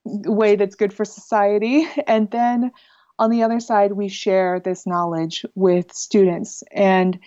way 0.06 0.56
that's 0.56 0.76
good 0.76 0.92
for 0.92 1.04
society 1.04 1.86
and 2.06 2.30
then 2.30 2.70
on 3.18 3.30
the 3.30 3.42
other 3.42 3.60
side 3.60 3.92
we 3.92 4.08
share 4.08 4.60
this 4.60 4.86
knowledge 4.86 5.44
with 5.54 5.92
students 5.92 6.62
and 6.72 7.18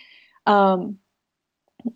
um, 0.45 0.97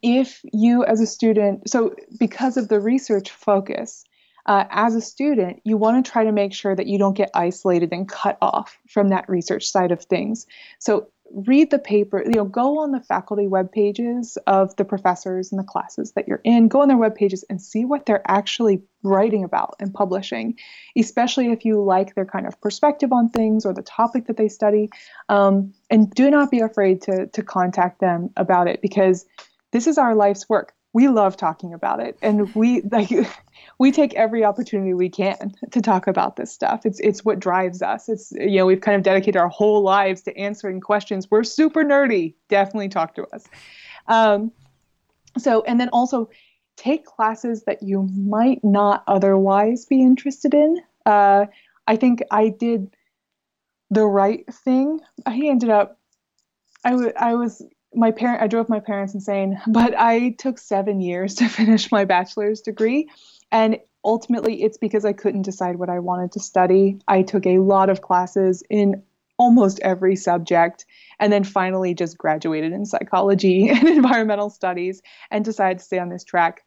if 0.01 0.41
you 0.51 0.83
as 0.85 1.01
a 1.01 1.07
student 1.07 1.69
so 1.69 1.95
because 2.19 2.57
of 2.57 2.67
the 2.67 2.79
research 2.79 3.31
focus 3.31 4.03
uh, 4.45 4.65
as 4.71 4.95
a 4.95 5.01
student, 5.01 5.61
you 5.63 5.77
want 5.77 6.03
to 6.03 6.11
try 6.11 6.23
to 6.23 6.31
make 6.31 6.53
sure 6.53 6.75
that 6.75 6.87
you 6.87 6.97
don't 6.97 7.15
get 7.15 7.31
isolated 7.33 7.91
and 7.93 8.09
cut 8.09 8.37
off 8.41 8.77
from 8.89 9.09
that 9.09 9.27
research 9.29 9.65
side 9.65 9.91
of 9.91 10.03
things. 10.03 10.45
So 10.79 11.07
read 11.33 11.71
the 11.71 11.79
paper, 11.79 12.23
you 12.23 12.35
know, 12.35 12.45
go 12.45 12.79
on 12.79 12.91
the 12.91 12.99
faculty 12.99 13.47
web 13.47 13.71
pages 13.71 14.37
of 14.45 14.75
the 14.75 14.85
professors 14.85 15.51
and 15.51 15.59
the 15.59 15.63
classes 15.65 16.11
that 16.11 16.27
you're 16.27 16.41
in, 16.43 16.67
go 16.67 16.81
on 16.81 16.87
their 16.87 16.97
web 16.97 17.15
pages 17.15 17.43
and 17.49 17.61
see 17.61 17.85
what 17.85 18.05
they're 18.05 18.23
actually 18.27 18.83
writing 19.01 19.43
about 19.43 19.75
and 19.79 19.93
publishing, 19.93 20.55
especially 20.95 21.51
if 21.51 21.65
you 21.65 21.81
like 21.83 22.13
their 22.15 22.25
kind 22.25 22.45
of 22.45 22.59
perspective 22.61 23.11
on 23.11 23.29
things 23.29 23.65
or 23.65 23.73
the 23.73 23.81
topic 23.81 24.27
that 24.27 24.37
they 24.37 24.47
study. 24.47 24.89
Um, 25.27 25.73
and 25.89 26.09
do 26.11 26.29
not 26.29 26.51
be 26.51 26.59
afraid 26.59 27.01
to, 27.03 27.27
to 27.27 27.41
contact 27.41 27.99
them 27.99 28.29
about 28.37 28.67
it 28.67 28.81
because 28.81 29.25
this 29.71 29.87
is 29.87 29.97
our 29.97 30.15
life's 30.15 30.47
work. 30.47 30.73
We 30.93 31.07
love 31.07 31.35
talking 31.35 31.73
about 31.73 31.99
it. 31.99 32.17
And 32.21 32.53
we 32.55 32.81
like 32.81 33.09
we 33.79 33.91
take 33.91 34.13
every 34.13 34.45
opportunity 34.45 34.93
we 34.93 35.09
can 35.09 35.53
to 35.71 35.81
talk 35.81 36.07
about 36.07 36.35
this 36.35 36.51
stuff. 36.51 36.85
It's 36.85 36.99
it's 36.99 37.25
what 37.25 37.39
drives 37.39 37.81
us. 37.81 38.09
It's 38.09 38.31
you 38.31 38.57
know 38.57 38.65
we've 38.65 38.81
kind 38.81 38.95
of 38.95 39.03
dedicated 39.03 39.37
our 39.37 39.49
whole 39.49 39.81
lives 39.81 40.21
to 40.23 40.37
answering 40.37 40.81
questions. 40.81 41.29
We're 41.29 41.43
super 41.43 41.83
nerdy. 41.83 42.35
Definitely 42.49 42.89
talk 42.89 43.15
to 43.15 43.25
us. 43.33 43.45
Um, 44.07 44.51
so 45.37 45.63
and 45.63 45.79
then 45.79 45.89
also 45.89 46.29
take 46.75 47.05
classes 47.05 47.63
that 47.63 47.83
you 47.83 48.09
might 48.15 48.63
not 48.63 49.03
otherwise 49.07 49.85
be 49.85 50.01
interested 50.01 50.53
in. 50.53 50.77
Uh, 51.05 51.45
I 51.87 51.95
think 51.95 52.21
I 52.31 52.49
did 52.49 52.95
the 53.89 54.05
right 54.05 54.45
thing. 54.51 54.99
I 55.25 55.39
ended 55.45 55.69
up. 55.69 55.99
I, 56.85 56.91
w- 56.91 57.13
I 57.17 57.35
was 57.35 57.61
my 57.95 58.11
parent 58.11 58.41
i 58.41 58.47
drove 58.47 58.69
my 58.69 58.79
parents 58.79 59.13
insane 59.13 59.59
but 59.67 59.97
i 59.97 60.29
took 60.37 60.57
seven 60.57 61.01
years 61.01 61.35
to 61.35 61.47
finish 61.47 61.91
my 61.91 62.05
bachelor's 62.05 62.61
degree 62.61 63.09
and 63.51 63.77
ultimately, 64.03 64.63
it's 64.63 64.77
because 64.77 65.05
I 65.05 65.13
couldn't 65.13 65.43
decide 65.43 65.77
what 65.77 65.89
I 65.89 65.99
wanted 65.99 66.31
to 66.33 66.39
study. 66.39 66.99
I 67.07 67.21
took 67.21 67.45
a 67.45 67.59
lot 67.59 67.89
of 67.89 68.01
classes 68.01 68.63
in 68.69 69.03
almost 69.37 69.79
every 69.81 70.15
subject 70.15 70.85
and 71.19 71.33
then 71.33 71.43
finally 71.43 71.93
just 71.93 72.17
graduated 72.17 72.71
in 72.71 72.85
psychology 72.85 73.69
and 73.69 73.87
environmental 73.87 74.49
studies 74.49 75.01
and 75.31 75.43
decided 75.45 75.79
to 75.79 75.85
stay 75.85 75.99
on 75.99 76.09
this 76.09 76.23
track. 76.23 76.63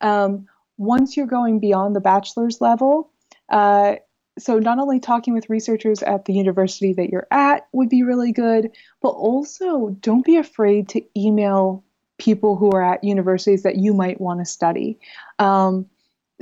Um, 0.00 0.46
once 0.76 1.16
you're 1.16 1.26
going 1.26 1.60
beyond 1.60 1.94
the 1.94 2.00
bachelor's 2.00 2.60
level, 2.60 3.10
uh, 3.48 3.96
so 4.38 4.58
not 4.58 4.78
only 4.78 5.00
talking 5.00 5.34
with 5.34 5.50
researchers 5.50 6.02
at 6.02 6.24
the 6.24 6.32
university 6.32 6.92
that 6.94 7.10
you're 7.10 7.26
at 7.30 7.68
would 7.72 7.88
be 7.88 8.02
really 8.02 8.32
good, 8.32 8.70
but 9.02 9.10
also 9.10 9.90
don't 10.00 10.24
be 10.24 10.36
afraid 10.36 10.88
to 10.90 11.02
email 11.16 11.84
people 12.18 12.56
who 12.56 12.70
are 12.70 12.82
at 12.82 13.04
universities 13.04 13.62
that 13.62 13.76
you 13.76 13.94
might 13.94 14.20
want 14.20 14.40
to 14.40 14.44
study. 14.44 14.98
Um, 15.38 15.86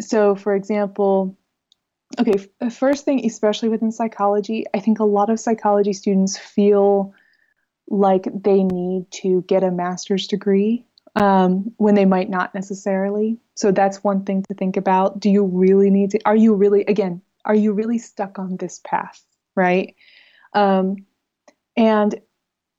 so, 0.01 0.35
for 0.35 0.55
example, 0.55 1.37
okay, 2.19 2.47
the 2.61 2.71
first 2.71 3.05
thing, 3.05 3.25
especially 3.25 3.69
within 3.69 3.93
psychology, 3.93 4.65
I 4.75 4.81
think 4.81 4.99
a 4.99 5.05
lot 5.05 5.31
of 5.31 5.41
psychology 5.41 5.93
students 5.93 6.37
feel 6.37 7.15
like 7.89 8.27
they 8.43 8.65
need 8.65 9.11
to 9.13 9.43
get 9.43 9.63
a 9.63 9.71
master's 9.71 10.27
degree 10.27 10.85
um, 11.15 11.73
when 11.77 11.95
they 11.95 12.05
might 12.05 12.29
not 12.29 12.55
necessarily. 12.55 13.39
So, 13.55 13.71
that's 13.71 14.05
one 14.05 14.25
thing 14.25 14.43
to 14.49 14.55
think 14.55 14.77
about. 14.77 15.21
Do 15.21 15.31
you 15.31 15.45
really 15.45 15.91
need 15.91 16.11
to? 16.13 16.21
Are 16.25 16.37
you 16.37 16.55
really, 16.55 16.85
again, 16.85 17.23
are 17.47 17.55
you 17.55 17.73
really 17.73 17.99
stuck 17.99 18.39
on 18.39 18.57
this 18.57 18.81
path, 18.85 19.23
right? 19.55 19.95
Um, 20.53 21.07
and 21.77 22.21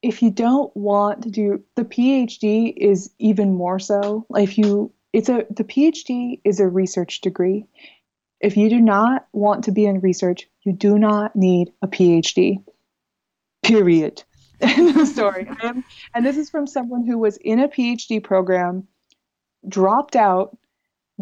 if 0.02 0.22
you 0.22 0.30
don't 0.30 0.76
want 0.76 1.24
to 1.24 1.32
do 1.32 1.64
the 1.76 1.86
PhD, 1.86 2.74
is 2.76 3.10
even 3.18 3.56
more 3.56 3.80
so. 3.80 4.26
If 4.32 4.58
you 4.58 4.94
it's 5.14 5.30
a 5.30 5.46
the 5.50 5.64
PhD 5.64 6.42
is 6.44 6.60
a 6.60 6.68
research 6.68 7.22
degree. 7.22 7.66
If 8.40 8.56
you 8.56 8.70
do 8.70 8.80
not 8.80 9.28
want 9.34 9.64
to 9.64 9.72
be 9.72 9.86
in 9.86 10.00
research, 10.02 10.48
you 10.64 10.74
do 10.74 11.00
not 11.00 11.36
need 11.36 11.72
a 11.82 11.88
PhD. 11.88 12.64
Period. 13.64 14.24
End 14.62 15.08
story. 15.08 15.50
and 16.14 16.26
this 16.26 16.38
is 16.38 16.50
from 16.50 16.68
someone 16.68 17.06
who 17.06 17.18
was 17.18 17.38
in 17.38 17.60
a 17.60 17.68
PhD 17.68 18.24
program, 18.24 18.88
dropped 19.68 20.16
out, 20.16 20.58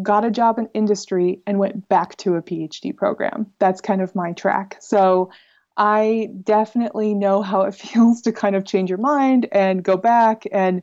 got 0.02 0.24
a 0.24 0.30
job 0.30 0.58
in 0.58 0.68
industry, 0.74 1.40
and 1.46 1.58
went 1.58 1.88
back 1.88 2.16
to 2.18 2.34
a 2.34 2.42
PhD 2.42 2.94
program. 2.96 3.46
That's 3.58 3.80
kind 3.80 4.02
of 4.02 4.14
my 4.14 4.32
track. 4.32 4.76
So 4.80 5.30
I 5.76 6.30
definitely 6.42 7.14
know 7.14 7.42
how 7.42 7.62
it 7.62 7.74
feels 7.74 8.22
to 8.22 8.32
kind 8.32 8.56
of 8.56 8.64
change 8.64 8.90
your 8.90 8.98
mind 8.98 9.48
and 9.52 9.82
go 9.82 9.96
back 9.96 10.44
and 10.52 10.82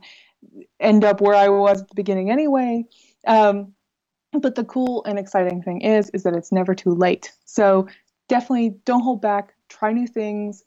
end 0.79 1.03
up 1.03 1.21
where 1.21 1.35
I 1.35 1.49
was 1.49 1.81
at 1.81 1.89
the 1.89 1.95
beginning 1.95 2.31
anyway. 2.31 2.85
Um, 3.25 3.73
but 4.33 4.55
the 4.55 4.63
cool 4.63 5.03
and 5.05 5.19
exciting 5.19 5.61
thing 5.61 5.81
is, 5.81 6.09
is 6.09 6.23
that 6.23 6.35
it's 6.35 6.51
never 6.51 6.73
too 6.73 6.93
late. 6.93 7.31
So 7.45 7.87
definitely 8.27 8.75
don't 8.85 9.03
hold 9.03 9.21
back. 9.21 9.53
Try 9.69 9.93
new 9.93 10.07
things. 10.07 10.63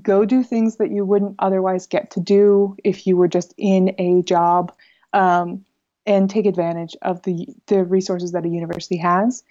Go 0.00 0.24
do 0.24 0.42
things 0.42 0.76
that 0.76 0.90
you 0.90 1.04
wouldn't 1.04 1.36
otherwise 1.38 1.86
get 1.86 2.10
to 2.12 2.20
do 2.20 2.76
if 2.82 3.06
you 3.06 3.16
were 3.16 3.28
just 3.28 3.54
in 3.58 3.94
a 3.98 4.22
job, 4.22 4.72
um, 5.12 5.64
and 6.06 6.28
take 6.28 6.46
advantage 6.46 6.96
of 7.02 7.22
the 7.22 7.48
the 7.66 7.84
resources 7.84 8.32
that 8.32 8.44
a 8.44 8.48
university 8.48 8.96
has. 8.96 9.42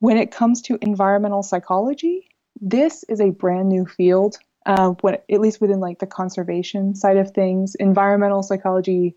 When 0.00 0.16
it 0.16 0.32
comes 0.32 0.62
to 0.62 0.78
environmental 0.80 1.42
psychology, 1.42 2.28
this 2.60 3.04
is 3.08 3.20
a 3.20 3.30
brand 3.30 3.68
new 3.68 3.86
field 3.86 4.38
uh, 4.66 4.90
when, 5.00 5.14
at 5.14 5.40
least 5.40 5.60
within 5.60 5.80
like 5.80 5.98
the 5.98 6.06
conservation 6.06 6.94
side 6.94 7.16
of 7.16 7.30
things. 7.30 7.74
Environmental 7.76 8.42
psychology 8.42 9.14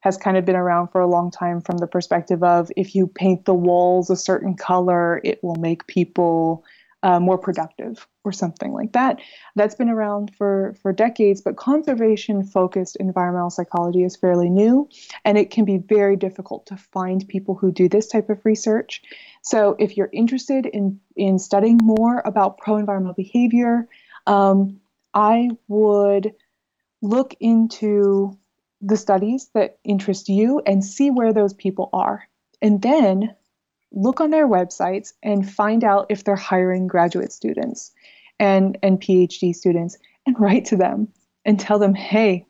has 0.00 0.16
kind 0.16 0.36
of 0.36 0.44
been 0.44 0.56
around 0.56 0.88
for 0.88 1.00
a 1.00 1.08
long 1.08 1.30
time 1.30 1.60
from 1.60 1.78
the 1.78 1.86
perspective 1.86 2.42
of 2.44 2.70
if 2.76 2.94
you 2.94 3.06
paint 3.06 3.44
the 3.44 3.54
walls 3.54 4.10
a 4.10 4.16
certain 4.16 4.54
color, 4.54 5.20
it 5.24 5.42
will 5.42 5.56
make 5.56 5.86
people 5.88 6.64
uh, 7.02 7.20
more 7.20 7.38
productive 7.38 8.06
or 8.24 8.32
something 8.32 8.72
like 8.72 8.92
that. 8.92 9.20
That's 9.54 9.74
been 9.74 9.88
around 9.88 10.34
for, 10.36 10.74
for 10.82 10.92
decades, 10.92 11.40
but 11.40 11.56
conservation 11.56 12.44
focused 12.44 12.96
environmental 12.96 13.50
psychology 13.50 14.02
is 14.02 14.16
fairly 14.16 14.50
new 14.50 14.88
and 15.24 15.38
it 15.38 15.50
can 15.50 15.64
be 15.64 15.78
very 15.78 16.16
difficult 16.16 16.66
to 16.66 16.76
find 16.76 17.26
people 17.28 17.54
who 17.54 17.70
do 17.70 17.88
this 17.88 18.08
type 18.08 18.28
of 18.30 18.44
research. 18.44 19.02
So 19.42 19.76
if 19.78 19.96
you're 19.96 20.10
interested 20.12 20.66
in, 20.66 21.00
in 21.16 21.38
studying 21.38 21.78
more 21.82 22.22
about 22.24 22.58
pro 22.58 22.76
environmental 22.76 23.14
behavior, 23.14 23.86
um, 24.26 24.80
I 25.14 25.50
would 25.68 26.34
look 27.00 27.34
into 27.40 28.36
the 28.80 28.96
studies 28.96 29.50
that 29.54 29.78
interest 29.84 30.28
you 30.28 30.60
and 30.66 30.84
see 30.84 31.10
where 31.10 31.32
those 31.32 31.54
people 31.54 31.90
are. 31.92 32.28
And 32.60 32.82
then 32.82 33.34
look 33.92 34.20
on 34.20 34.30
their 34.30 34.46
websites 34.46 35.12
and 35.22 35.50
find 35.50 35.84
out 35.84 36.06
if 36.08 36.24
they're 36.24 36.36
hiring 36.36 36.86
graduate 36.86 37.32
students 37.32 37.92
and, 38.38 38.78
and 38.82 39.00
PhD 39.00 39.54
students 39.54 39.96
and 40.26 40.36
write 40.40 40.66
to 40.66 40.76
them 40.76 41.08
and 41.44 41.58
tell 41.58 41.78
them, 41.78 41.94
hey, 41.94 42.44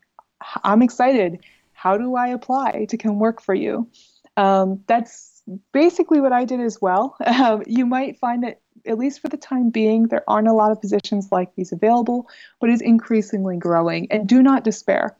I'm 0.64 0.82
excited. 0.82 1.39
How 1.72 1.97
do 1.97 2.16
I 2.16 2.28
apply 2.28 2.86
to 2.89 2.97
come 2.97 3.18
work 3.18 3.41
for 3.41 3.55
you? 3.55 3.89
Um, 4.36 4.82
that's 4.86 5.43
basically 5.72 6.20
what 6.20 6.32
I 6.32 6.45
did 6.45 6.61
as 6.61 6.80
well. 6.80 7.16
Um, 7.24 7.62
you 7.66 7.86
might 7.86 8.18
find 8.18 8.43
that 8.45 8.61
at 8.86 8.99
least 8.99 9.20
for 9.20 9.28
the 9.28 9.36
time 9.36 9.70
being, 9.70 10.09
there 10.09 10.24
aren't 10.28 10.49
a 10.49 10.53
lot 10.53 10.70
of 10.70 10.80
positions 10.80 11.28
like 11.30 11.55
these 11.55 11.72
available, 11.72 12.28
but 12.61 12.70
is 12.70 12.80
increasingly 12.80 13.57
growing. 13.57 14.11
And 14.11 14.28
do 14.28 14.43
not 14.43 14.64
despair. 14.64 15.16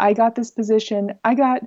I 0.00 0.14
got 0.14 0.34
this 0.34 0.50
position. 0.50 1.12
I 1.24 1.34
got, 1.34 1.62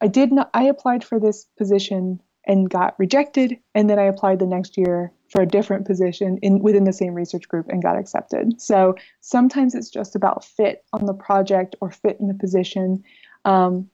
I 0.00 0.06
did 0.06 0.32
not, 0.32 0.50
I 0.54 0.64
applied 0.64 1.04
for 1.04 1.18
this 1.18 1.46
position 1.58 2.20
and 2.46 2.68
got 2.68 2.98
rejected. 2.98 3.58
And 3.74 3.88
then 3.88 3.98
I 3.98 4.04
applied 4.04 4.38
the 4.38 4.46
next 4.46 4.76
year 4.76 5.12
for 5.30 5.42
a 5.42 5.46
different 5.46 5.86
position 5.86 6.38
in 6.42 6.58
within 6.58 6.84
the 6.84 6.92
same 6.92 7.14
research 7.14 7.48
group 7.48 7.68
and 7.68 7.82
got 7.82 7.98
accepted. 7.98 8.60
So 8.60 8.96
sometimes 9.20 9.74
it's 9.74 9.90
just 9.90 10.14
about 10.14 10.44
fit 10.44 10.84
on 10.92 11.06
the 11.06 11.14
project 11.14 11.76
or 11.80 11.90
fit 11.90 12.18
in 12.20 12.28
the 12.28 12.34
position. 12.34 13.02
Um, 13.44 13.88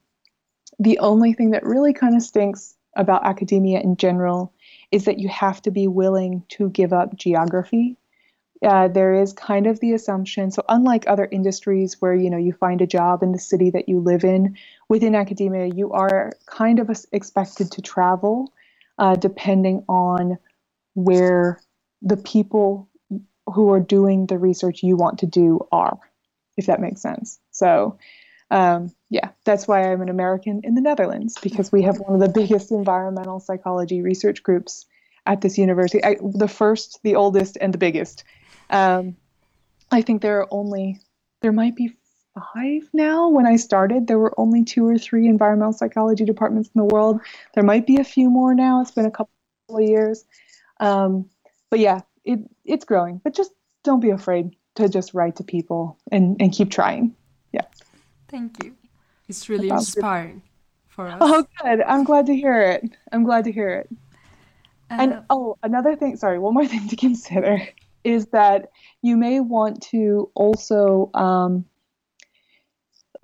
the 0.79 0.99
only 0.99 1.33
thing 1.33 1.51
that 1.51 1.65
really 1.65 1.93
kind 1.93 2.17
of 2.17 2.23
stinks 2.23 2.77
about 2.97 3.27
academia 3.27 3.81
in 3.81 3.97
general 3.97 4.53
is 4.91 5.05
that 5.05 5.19
you 5.19 5.29
have 5.29 5.63
to 5.63 5.71
be 5.71 5.87
willing 5.87 6.43
to 6.49 6.71
give 6.71 6.93
up 6.93 7.17
geography. 7.17 7.97
Uh, 8.63 8.89
there 8.89 9.15
is 9.15 9.33
kind 9.33 9.67
of 9.67 9.79
the 9.81 9.93
assumption. 9.93 10.51
So, 10.51 10.65
unlike 10.69 11.05
other 11.07 11.29
industries 11.31 12.01
where 12.01 12.15
you 12.15 12.31
know 12.31 12.39
you 12.39 12.53
find 12.53 12.81
a 12.81 12.87
job 12.87 13.23
in 13.23 13.33
the 13.33 13.39
city 13.39 13.71
that 13.71 13.89
you 13.89 14.01
live 14.01 14.25
in, 14.25 14.57
within 14.89 15.15
academia 15.15 15.67
you 15.67 15.93
are 15.93 16.33
kind 16.47 16.79
of 16.79 16.91
expected 17.13 17.71
to 17.73 17.83
travel, 17.83 18.53
uh, 18.99 19.15
depending 19.15 19.85
on 19.89 20.39
where 20.95 21.61
the 22.03 22.17
people 22.17 22.89
who 23.47 23.71
are 23.71 23.81
doing 23.81 24.27
the 24.27 24.39
research 24.39 24.83
you 24.83 24.97
want 24.97 25.21
to 25.21 25.27
do 25.27 25.67
are, 25.73 25.99
if 26.57 26.67
that 26.67 26.81
makes 26.81 27.01
sense. 27.01 27.39
So, 27.51 27.99
um, 28.51 28.93
yeah, 29.11 29.31
that's 29.45 29.69
why 29.69 29.91
I'm 29.91 30.03
an 30.03 30.09
American 30.09 30.63
in 30.65 30.75
the 30.75 30.81
Netherlands 30.81 31.39
because 31.43 31.71
we 31.71 31.83
have 31.83 31.99
one 31.99 32.15
of 32.15 32.21
the 32.21 32.41
biggest 32.41 32.73
environmental 32.73 33.41
psychology 33.41 34.03
research 34.03 34.43
groups 34.43 34.87
at 35.27 35.41
this 35.41 35.59
university. 35.59 36.03
I, 36.03 36.17
the 36.21 36.49
first, 36.49 37.01
the 37.05 37.15
oldest, 37.15 37.59
and 37.61 37.73
the 37.73 37.79
biggest. 37.79 38.25
Um, 38.71 39.17
I 39.91 40.03
think 40.03 40.23
there 40.23 40.41
are 40.41 40.49
only, 40.51 41.01
there 41.41 41.53
might 41.53 41.77
be 41.77 41.97
five 42.35 42.89
now. 42.93 43.29
When 43.29 43.47
I 43.47 43.57
started, 43.57 44.07
there 44.07 44.19
were 44.19 44.39
only 44.39 44.65
two 44.65 44.87
or 44.87 44.99
three 44.99 45.27
environmental 45.27 45.73
psychology 45.73 46.25
departments 46.25 46.71
in 46.75 46.79
the 46.79 46.95
world. 46.95 47.21
There 47.55 47.65
might 47.65 47.87
be 47.87 47.97
a 47.97 48.05
few 48.05 48.31
more 48.31 48.55
now. 48.55 48.81
It's 48.81 48.91
been 48.91 49.07
a 49.07 49.11
couple 49.11 49.31
of 49.71 49.83
years. 49.83 50.25
Um, 50.81 51.29
but 51.71 51.79
yeah, 51.79 52.03
it, 52.25 52.41
it's 52.65 52.85
growing. 52.85 53.21
But 53.25 53.35
just 53.35 53.53
don't 53.83 54.01
be 54.01 54.11
afraid 54.11 54.55
to 54.75 54.89
just 54.89 55.15
write 55.15 55.37
to 55.37 55.45
people 55.45 55.99
and, 56.13 56.41
and 56.41 56.53
keep 56.53 56.71
trying. 56.71 57.15
Yeah. 57.53 57.65
Thank 58.29 58.63
you. 58.63 58.75
It's 59.29 59.49
really 59.49 59.69
inspiring 59.71 60.43
for 60.89 61.09
us. 61.09 61.19
Oh, 61.21 61.47
good. 61.63 61.83
I'm 61.83 62.05
glad 62.05 62.27
to 62.27 62.37
hear 62.37 62.61
it. 62.63 62.85
I'm 63.13 63.25
glad 63.25 63.45
to 63.45 63.53
hear 63.53 63.71
it. 63.71 63.89
Uh, 64.91 64.97
and 65.01 65.23
oh, 65.29 65.59
another 65.63 65.97
thing, 65.97 66.17
sorry, 66.17 66.39
one 66.39 66.55
more 66.55 66.67
thing 66.67 66.89
to 66.89 66.97
consider 66.97 67.61
is 68.05 68.27
that 68.29 68.71
you 69.03 69.17
may 69.17 69.41
want 69.41 69.83
to 69.91 70.31
also 70.35 71.11
um, 71.15 71.65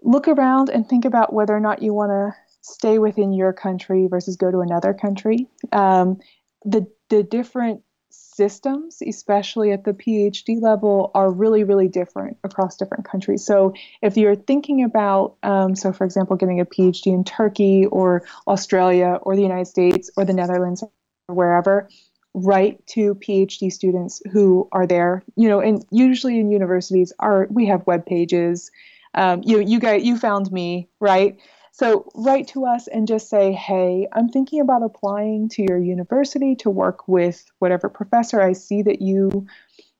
look 0.02 0.28
around 0.28 0.68
and 0.68 0.88
think 0.88 1.04
about 1.04 1.32
whether 1.32 1.54
or 1.54 1.60
not 1.60 1.82
you 1.82 1.94
want 1.94 2.10
to 2.10 2.32
stay 2.60 2.98
within 2.98 3.32
your 3.32 3.52
country 3.52 4.06
versus 4.08 4.36
go 4.36 4.50
to 4.50 4.60
another 4.60 4.94
country. 4.94 5.48
Um, 5.72 6.18
the 6.64 6.86
the 7.10 7.22
different 7.22 7.82
systems, 8.10 9.02
especially 9.06 9.72
at 9.72 9.84
the 9.84 9.92
PhD 9.92 10.60
level, 10.60 11.10
are 11.14 11.30
really, 11.30 11.64
really 11.64 11.88
different 11.88 12.36
across 12.44 12.76
different 12.76 13.04
countries. 13.04 13.44
So, 13.44 13.74
if 14.02 14.16
you're 14.16 14.36
thinking 14.36 14.84
about, 14.84 15.36
um, 15.42 15.74
so 15.74 15.92
for 15.92 16.04
example, 16.04 16.36
getting 16.36 16.60
a 16.60 16.64
PhD 16.64 17.06
in 17.06 17.24
Turkey 17.24 17.86
or 17.86 18.24
Australia 18.46 19.18
or 19.22 19.36
the 19.36 19.42
United 19.42 19.66
States 19.66 20.10
or 20.16 20.24
the 20.24 20.32
Netherlands 20.32 20.82
or 20.82 21.34
wherever, 21.34 21.88
write 22.34 22.84
to 22.88 23.14
PhD 23.16 23.72
students 23.72 24.20
who 24.32 24.68
are 24.72 24.86
there. 24.86 25.22
You 25.36 25.48
know, 25.48 25.60
and 25.60 25.84
usually 25.90 26.38
in 26.38 26.50
universities, 26.50 27.12
are 27.18 27.46
we 27.50 27.66
have 27.66 27.86
web 27.86 28.04
pages. 28.06 28.70
Um, 29.14 29.42
you 29.44 29.60
you 29.60 29.78
guys 29.78 30.02
you 30.02 30.18
found 30.18 30.50
me 30.50 30.88
right 31.00 31.38
so 31.76 32.08
write 32.14 32.46
to 32.48 32.66
us 32.66 32.86
and 32.86 33.08
just 33.08 33.28
say, 33.28 33.50
hey, 33.50 34.06
I'm 34.12 34.28
thinking 34.28 34.60
about 34.60 34.84
applying 34.84 35.48
to 35.50 35.62
your 35.62 35.76
university 35.76 36.54
to 36.56 36.70
work 36.70 37.08
with 37.08 37.44
whatever 37.58 37.88
professor. 37.88 38.40
I 38.40 38.52
see 38.52 38.82
that 38.82 39.02
you 39.02 39.48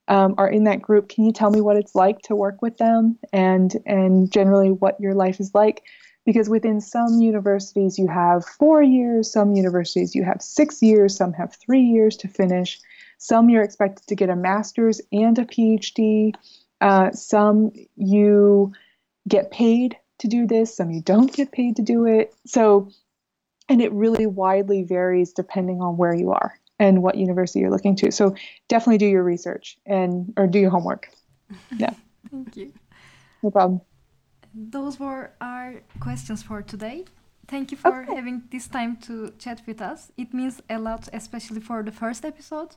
um, 0.07 0.37
are 0.39 0.49
in 0.49 0.63
that 0.65 0.81
group. 0.81 1.09
Can 1.09 1.25
you 1.25 1.33
tell 1.33 1.51
me 1.51 1.61
what 1.61 1.77
it's 1.77 1.97
like 1.97 2.21
to 2.23 2.37
work 2.37 2.63
with 2.63 2.77
them 2.77 3.19
and 3.33 3.75
and 3.87 4.31
generally 4.31 4.71
what 4.71 5.01
your 5.01 5.15
life 5.15 5.41
is 5.41 5.53
like? 5.53 5.83
Because 6.25 6.49
within 6.49 6.81
some 6.81 7.21
universities 7.21 7.99
you 7.99 8.09
have 8.09 8.45
four 8.45 8.83
years, 8.83 9.31
some 9.31 9.55
universities 9.55 10.15
you 10.15 10.25
have 10.25 10.41
six 10.41 10.83
years, 10.83 11.17
some 11.17 11.33
have 11.35 11.55
three 11.55 11.83
years 11.83 12.17
to 12.19 12.29
finish. 12.29 12.81
Some 13.19 13.51
you're 13.51 13.63
expected 13.63 14.07
to 14.09 14.15
get 14.15 14.31
a 14.31 14.37
master's 14.37 15.01
and 15.13 15.39
a 15.39 15.45
PhD. 15.45 16.35
Uh, 16.81 17.11
some 17.13 17.73
you 17.97 18.73
get 19.29 19.51
paid 19.51 19.97
to 20.19 20.29
do 20.29 20.47
this, 20.47 20.77
some 20.77 20.91
you 20.91 21.03
don't 21.03 21.33
get 21.33 21.53
paid 21.53 21.77
to 21.77 21.83
do 21.83 22.07
it. 22.07 22.35
So, 22.47 22.89
and 23.69 23.81
it 23.81 23.93
really 23.93 24.27
widely 24.27 24.83
varies 24.83 25.33
depending 25.33 25.81
on 25.81 25.97
where 25.97 26.15
you 26.15 26.33
are 26.33 26.59
and 26.79 27.03
what 27.03 27.17
university 27.17 27.61
you're 27.61 27.71
looking 27.71 27.97
to. 27.97 28.11
So, 28.11 28.35
definitely 28.69 28.99
do 28.99 29.07
your 29.07 29.23
research 29.23 29.79
and 29.87 30.33
or 30.37 30.47
do 30.47 30.59
your 30.59 30.71
homework. 30.71 31.09
Yeah. 31.77 31.93
Thank 32.31 32.57
you. 32.57 32.73
No 33.43 33.51
problem. 33.51 33.81
Those 34.55 35.01
were 35.01 35.33
our 35.41 35.83
questions 36.01 36.43
for 36.43 36.63
today. 36.63 37.05
Thank 37.49 37.71
you 37.73 37.77
for 37.77 38.03
okay. 38.03 38.15
having 38.15 38.43
this 38.51 38.69
time 38.69 38.97
to 39.03 39.33
chat 39.39 39.63
with 39.67 39.83
us. 39.83 40.13
It 40.17 40.33
means 40.33 40.63
a 40.71 40.79
lot, 40.79 41.09
especially 41.13 41.61
for 41.61 41.83
the 41.83 41.93
first 41.93 42.25
episode. 42.25 42.77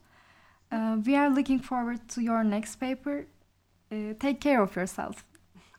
Uh, 0.71 0.97
we 1.05 1.15
are 1.15 1.29
looking 1.29 1.59
forward 1.59 2.07
to 2.09 2.21
your 2.21 2.43
next 2.43 2.75
paper. 2.77 3.27
Uh, 3.91 4.13
take 4.19 4.41
care 4.41 4.61
of 4.61 4.75
yourself. 4.75 5.23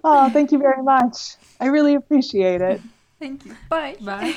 Oh, 0.02 0.30
thank 0.30 0.52
you 0.52 0.58
very 0.58 0.82
much. 0.82 1.36
I 1.60 1.66
really 1.66 1.94
appreciate 1.94 2.60
it. 2.60 2.80
Thank 3.18 3.44
you. 3.44 3.56
Bye. 3.68 3.96
Bye. 4.00 4.36